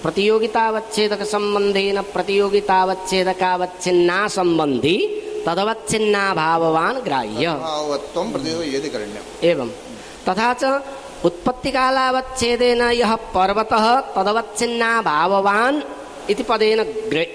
प्रतियोगितावच्छेदकसम्बन्धेन 0.03 1.97
प्रतियोगितावच्छेदकावच्छिन्ना 2.15 4.19
सम्बन्धी 4.27 4.97
तदवच्छिन्ना 5.47 6.23
भाववान् 6.33 7.03
ग्राह्य 7.05 7.45
एवं 9.43 9.69
तथा 10.27 10.53
च 10.53 10.63
उत्पत्तिकालावच्छेदेन 11.25 12.81
यः 12.81 13.15
पर्वतः 13.15 14.03
तदवच्छिन्ना 14.15 15.01
भाववान् 15.01 15.81
इति 16.29 16.43
पदेन 16.43 16.85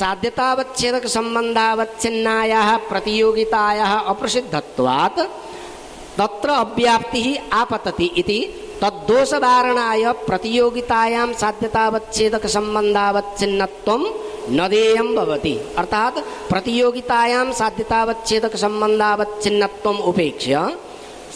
సాధ్యతావచ్ఛేదక 0.00 1.06
సంబంధావచ్ఛిన్నాయ 1.16 2.52
ప్రతియోగిత 2.90 3.54
అప్రసిద్ధత్వాత్ 4.12 5.22
తత్ర 6.20 6.50
అవ్యాప్తి 6.64 7.22
ఆపతతి 7.60 8.06
ఇది 8.22 8.38
తద్దోషధారణాయ 8.82 10.04
ప్రతియోగితాయాం 10.28 11.30
సాధ్యతావచ్ఛేదక 11.42 12.46
సంబంధావచ్ఛిన్నత్వం 12.46 14.02
देयं 14.48 15.08
भवति। 15.16 15.54
अर्थात् 15.80 16.18
प्रतियोगितायां 16.50 17.48
साध्यतावच्छेदकसम्बन्धावच्छिन्नत्वम् 17.60 20.04
उपेक्ष्य 20.10 20.54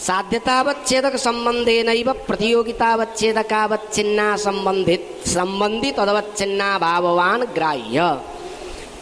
साध्यतावच्छेदकसम्बन्धेनैव 0.07 2.09
प्रतियोगितावच्छेदकावच्छिन्ना 2.27 4.27
सम्बन्धित 4.45 5.03
सम्बन्धि 5.35 5.89
तदवच्छिन्ना 5.97 6.69
भाववान् 6.85 7.49
ग्राह्य 7.57 7.99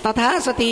तथा 0.06 0.30
सति 0.48 0.72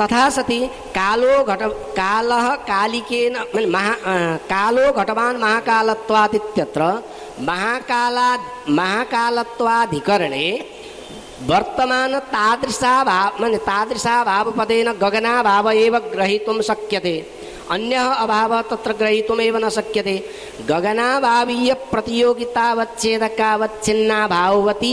तथा 0.00 0.24
सति 0.36 0.60
कालो 0.96 1.34
घट 1.44 1.62
कालः 1.98 2.46
कालिकेन 2.70 3.34
महा 3.74 3.94
कालो 4.52 4.86
घटवान् 5.00 5.42
महाकालत्वादित्यत्र 5.44 6.82
महाकाला 7.48 8.28
महाकालत्वाधिकरणे 8.78 10.46
वर्तमान 11.48 12.12
तादृशा 12.34 12.92
भाव 14.24 14.46
माने 14.58 14.76
गगना 15.02 15.32
भाव 15.42 15.66
एव 15.70 15.94
ग्रहीतुं 16.14 16.56
शक्यते। 16.68 17.14
अन्यः 17.74 18.06
अभावः 18.24 18.60
तत्र 18.70 18.90
ग्रहीतुमेव 19.00 19.54
न 19.56 19.64
शक्यते। 19.76 20.16
गगनाभावीय 20.70 21.70
प्रतियोगितावच्छेदकावच्छिन्ना 21.92 24.20
भाववती 24.34 24.92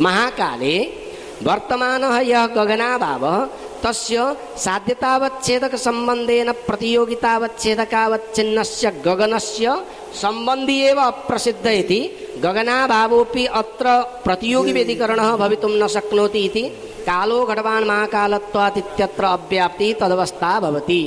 महाकाले 0.00 0.76
वर्तमानः 1.46 2.16
यः 2.28 2.44
गगनाभावः 2.56 3.36
तस्य 3.82 4.16
साध्यतावच्छेदकसम्बन्धेन 4.64 6.48
प्रतियोगितावच्छेदकावच्छिन्नस्य 6.68 8.86
गगनस्य 9.06 9.66
सम्बन्धी 10.22 10.76
एव 10.82 10.98
अप्रसिद्ध 11.00 11.66
इति 11.66 12.00
గగనాభావోపి 12.44 13.44
అత్ర 13.60 13.86
ప్రతియోగి 14.26 14.72
వ్యధికరణ 14.76 15.22
భవితుం 15.36 15.72
న 15.78 15.86
శక్నోతి 15.94 16.40
ఇది 16.48 16.64
కాలో 17.06 17.38
ఘటవాన్ 17.46 17.86
మహాకాలత్వాతిత్యత్ర 17.90 19.24
అవ్యాప్తి 19.36 19.88
తదవస్థా 20.00 20.50
భవతి 20.58 21.00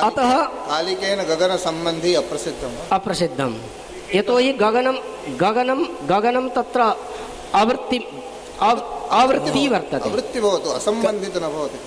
అత 0.00 0.20
కాలికేన 0.68 1.20
గగన 1.30 1.54
సంబంధి 1.64 2.10
అప్రసిద్ధం 2.16 2.74
అప్రసిద్ధం 2.92 3.52
యతోహి 4.16 4.52
గగనం 4.62 4.96
గగనం 5.42 5.80
గగనం 6.12 6.46
తత్ర 6.56 6.80
అవృత్తి 7.54 7.98
అవృత్తి 9.20 9.62
వర్తతే 9.72 10.08
అవృత్తి 10.10 10.40
భవతు 10.40 10.70
అసంబంధిత 10.76 11.36
న 11.36 11.48
భవతి 11.54 11.78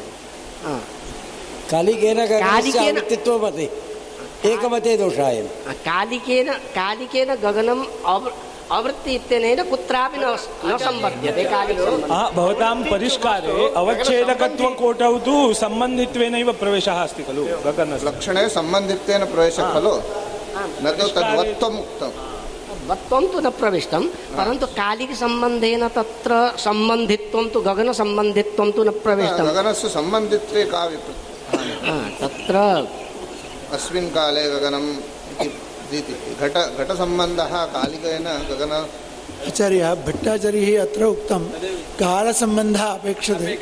కాలికేన 1.72 2.22
గగనస్య 2.26 2.88
అవృత్తిత్వం 2.88 3.40
कालिकेन 4.45 4.49
गगनस्य 4.49 4.49
कालिकेन- 4.49 4.49
आवृत्तित्वमति 4.49 4.49
एकमते 4.53 4.97
दोषायम् 5.03 5.49
कालिकेन 5.89 6.49
कालिकेन 6.79 7.31
गगनम् 7.45 7.85
अव 8.15 8.23
आवृत्ति 8.77 9.15
इत्यनेन 9.19 9.63
कुत्रापि 9.71 10.19
न 10.23 10.27
न 10.65 10.77
सम्बध्यते 10.87 11.45
कालिकसम्बन्धः 11.55 12.15
हा, 12.15 12.23
भवतां 12.39 12.75
परिष्कारे 12.91 13.55
अवच्छेदकत्वकोटौ 13.81 15.13
तु 15.27 15.37
सम्बन्धित्वेनैव 15.63 16.51
प्रवेशः 16.63 16.99
अस्ति 17.05 17.23
खलु 17.29 17.45
गगनस्य 17.67 18.07
लक्षणे 18.09 18.49
सम्बन्धित्वेन 18.59 19.25
प्रवेशः 19.33 19.73
खलु 19.75 19.95
न 20.85 20.91
तु 21.01 21.09
तद्वत्त्वम् 21.17 21.79
उक्तम् 21.85 22.15
वत्वं 22.91 23.27
तु 23.33 23.39
न 23.47 23.51
प्रविष्टं 23.61 24.03
परन्तु 24.39 24.67
कालिकसम्बन्धेन 24.81 25.83
तत्र 25.99 26.33
सम्बन्धित्वं 26.67 27.49
तु 27.55 27.61
गगनसम्बन्धित्वं 27.69 28.71
तु 28.77 28.85
न 28.85 28.91
प्रविष्टं 29.05 29.45
गगनस्य 29.51 29.89
सम्बन्धित्वे 29.99 30.65
का 30.73 30.85
विपृ- 30.93 31.19
हा, 31.87 31.97
तत्र 32.23 32.57
अस्मिन् 33.77 34.09
काले 34.17 34.43
गगनम् 34.53 34.89
इति 35.45 35.99
इति 35.99 36.15
घट 36.41 36.57
घटसम्बन्धः 36.81 37.55
कालिकेन 37.75 38.27
गगन 38.51 38.73
आचार्य 39.49 39.85
भट्टाचार्यैः 40.07 40.81
अत्र 40.83 41.03
उक्तं 41.15 41.43
कालसम्बन्धः 42.01 42.85
अपेक्षते 42.99 43.53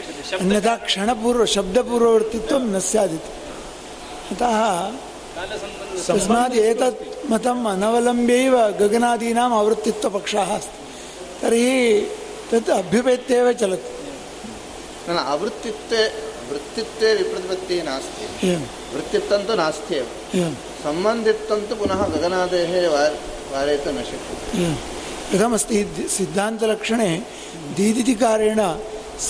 अन्यथा 0.40 0.74
क्षणपूर्व 0.86 1.44
शब्दपूर्ववर्तित्वं 1.56 2.64
न 2.74 2.78
स्यादिति 2.88 3.30
अतः 4.32 4.56
तस्मात् 6.06 6.56
एतत् 6.62 7.02
मतम् 7.30 7.66
अनवलम्ब्यैव 7.74 8.54
गगनादीनाम् 8.80 9.54
आवृत्तित्वपक्षः 9.60 10.50
अस्ति 10.56 10.78
तर्हि 11.40 11.76
तत् 12.50 12.70
अभ्युपेत्येव 12.80 13.52
चलति 13.60 13.90
न 15.08 15.14
न 15.14 15.18
आवृत्तित्वे 15.34 16.02
वृत्तित्वे 16.50 17.14
विप्रतिपत्तिः 17.18 17.82
नास्ति 17.88 18.54
ವೃತ್ತಿತ್ತಂತೂ 18.93 19.55
ನಾಸ್ತಿ 19.55 19.99
ಸಂಬಂಧಿತ್ತಂತೂ 20.83 21.75
ಪುನಃ 21.75 22.07
ಗಗನಾದೇಹೇ 22.07 22.87
ವಾರ್ 22.87 23.15
ವಾರಯಿತು 23.53 23.91
ನ 23.91 24.01
ಶಕ್ಯತೆ 24.01 24.67
ಯಥಮಸ್ತಿ 25.33 25.77
ಸಿದ್ಧಾಂತಲಕ್ಷಣೆ 26.09 27.09
ದೀದಿಕಾರೇಣ 27.77 28.59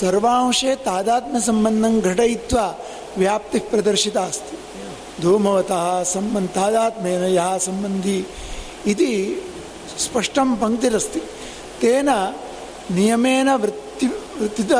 ಸರ್ವಾಂಶೇ 0.00 0.76
ತಾದಾತ್ಮ್ಯಸಂಬಂಧಂ 0.76 2.00
ಘಟಯಿತ್ವ 2.00 2.58
ವ್ಯಾಪ್ತಿ 3.18 3.58
ಪ್ರದರ್ಶಿತ 3.58 4.16
ಅಸ್ತಿ 4.16 4.56
ಧೂಮವತಃ 5.22 6.02
ಸಂಬಂಧ 6.02 6.50
ತಾದಾತ್ಮ್ಯನ 6.54 7.24
ಯಹ 7.24 7.56
ಸಂಬಂಧಿ 7.56 8.26
ಇದು 8.86 9.08
ಸ್ಪಷ್ಟಂ 9.98 10.56
ಪಂಕ್ತಿರಸ್ತಿ. 10.56 11.20
ತೇನ 11.80 12.08
ನಿಯಮೇನ 12.90 13.48
ವೃತ್ತಿ 13.54 14.06
ವೃತ್ತಿತ 14.40 14.72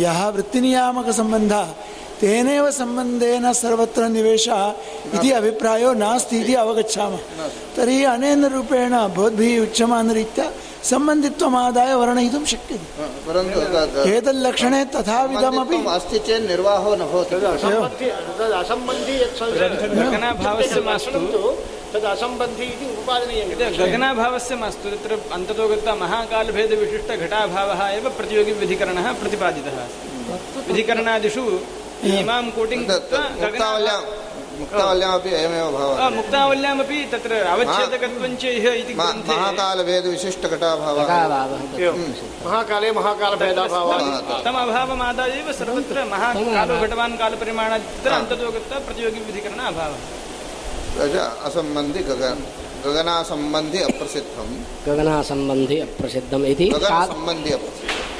ಯಹ 0.00 0.28
ವೃತ್ತಿನಿಯಾಮಕಸಂಬಂಧ 0.28 1.52
पङ्क्तिरस्ति 2.17 2.21
तेन 2.21 2.47
नियमेन 2.47 2.63
वृत्ति 2.63 2.73
वृत्तित 2.73 3.43
यः 3.43 3.43
वृत्तिनियामकसम्बन्धः 3.43 3.43
तेनैव 3.43 3.43
सम्बन्धेन 3.43 3.53
सर्वत्र 3.53 4.07
निवेशः 4.09 4.61
इति 5.15 5.31
अभिप्रायो 5.31 5.93
नास्ति 5.93 6.37
इति 6.39 6.53
अवगच्छामः 6.63 7.21
तर्हि 7.75 8.03
अनेन 8.03 8.45
रूपेण 8.53 8.93
भवद्भिः 9.15 9.61
उच्यमानरीत्या 9.63 10.51
सम्बन्धित्वमादाय 10.83 11.93
वर्णयितुं 11.95 12.43
शक्यते 12.51 13.05
परन्तु 13.27 13.59
तद् 13.73 14.07
एतल्लक्षणे 14.07 14.81
तथाविधमपि 14.95 15.75
सम्बन्धित्वम् 15.75 15.93
अस्ति 15.95 16.19
चेत् 16.27 16.47
निर्वाहो 16.47 16.95
न 16.95 17.03
भवति 17.11 17.35
असम्बन्धि 17.43 18.09
तद् 18.39 18.55
असम्बन्धी 18.61 19.15
यत् 19.21 19.41
गगनाभावस्य 19.99 20.81
मास्तु 20.89 21.19
तद् 21.93 22.07
असम्बन्धी 22.13 22.65
इति 22.73 22.85
उपादनीयं 23.03 23.51
यत् 23.51 23.77
गगनाभावस्य 23.79 24.55
मास्तु 24.63 24.89
तत्र 24.95 25.19
अन्ततो 25.35 25.67
गत्वा 25.71 25.95
महाकालभेदविशिष्टघटाभावः 26.03 27.81
एव 27.87 28.09
प्रतियोगिविधिकरणः 28.17 29.07
प्रतिपादितः 29.21 29.79
अस्ति 29.85 30.67
विधिकरणादिषु 30.67 31.43
इमां 32.18 32.42
कोटिं 32.56 32.80
कृत्वा 32.88 33.96
मुक्तावल्यामपि 34.60 35.30
अयमेव 35.38 35.66
भावः 35.76 36.08
मुक्तावल्यामपि 36.18 36.98
तत्र 37.12 37.32
अवच्छेदकत्वञ्च 37.54 38.44
इति 38.80 38.94
मा- 39.00 39.14
महाकालभेदविशिष्टघटाभावः 39.28 41.12
महाकाले 42.46 42.88
महाकालभेदाभावः 42.98 44.00
तमभावमादाय 44.46 45.30
एव 45.40 45.48
सर्वत्र 45.60 45.96
महाकालो 46.14 46.74
घटवान् 46.86 47.16
कालपरिमाणात् 47.22 47.86
तत्र 47.94 48.12
अन्ततो 48.18 48.50
गत्वा 48.56 48.78
प्रतियोगिविधिकरण 48.88 49.60
अभावः 49.70 50.00
असम्बन्धि 51.48 52.00
गगन 52.10 52.38
गगनासम्बन्धि 52.84 53.78
अप्रसिद्धं 53.90 54.48
गगनसम्बन्धि 54.88 55.76
अप्रसिद्धम् 55.86 56.44
इति 56.52 56.66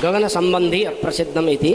गगनसम्बन्धि 0.04 0.80
अप्रसिद्धम् 0.92 1.48
इति 1.56 1.72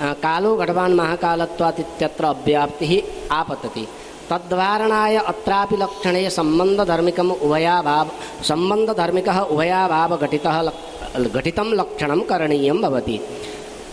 कालो 0.00 0.56
घटवान् 0.56 0.94
महाकालत्वात् 0.94 1.80
इत्यत्र 1.80 2.24
अव्याप्तिः 2.24 2.92
आपतति। 3.38 3.86
तद्वारणाय 4.30 5.16
अत्रापि 5.32 5.76
लक्षणे 5.76 6.22
सम्बन्धधर्मिकम् 6.30 7.32
उभयाभाव 7.46 8.06
सम्बन्धधर्मिकः 8.48 9.38
उभयाभावघटितः 9.54 10.56
लक् 10.66 10.80
घटितं 11.36 11.68
लक्षणं 11.80 12.20
करणीयं 12.30 12.78
भवति। 12.82 13.16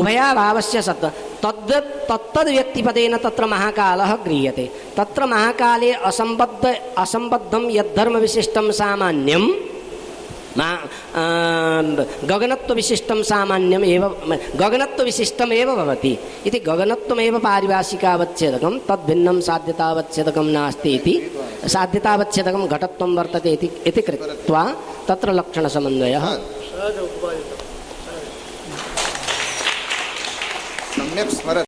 उभयाभावस्य 0.00 0.82
सत् 0.82 1.06
तद् 1.42 1.72
तत्तद् 2.08 2.50
व्यक्तिपदेन 2.56 3.16
तत्र 3.24 3.46
महाकालः 3.46 4.12
गृह्यते 4.26 4.66
तत्र 4.98 5.26
महाकाले 5.26 5.90
असम्बद्ध 6.10 6.64
असम्बद्धं 7.02 7.62
यद्धर्मविशिष्टं 7.70 8.70
सामान्यं 8.70 9.44
मा- 10.59 10.85
गगनत्वविशिष्टं 12.31 13.19
सामान्यम् 13.31 13.85
एव 13.93 14.03
गगनत्वविशिष्टमेव 14.61 15.69
भवति 15.79 16.13
इति 16.47 16.59
गगनत्वमेव 16.69 17.37
पारिभाषिकावच्छेदकं 17.47 18.73
तद्भिन्नं 18.89 19.39
साध्यतावच्छेदकं 19.49 20.47
नास्ति 20.57 20.93
इति 20.99 21.15
साध्यतावच्छेदकं 21.75 22.65
घटत्वं 22.75 23.15
वर्तते 23.19 23.53
इति 23.57 23.69
इति 23.91 24.01
कृत्वा 24.09 24.63
तत्र 25.09 25.33
लक्षणसमन्वयः 25.39 26.25
सम्यक् 30.97 31.33
स्मरति 31.39 31.67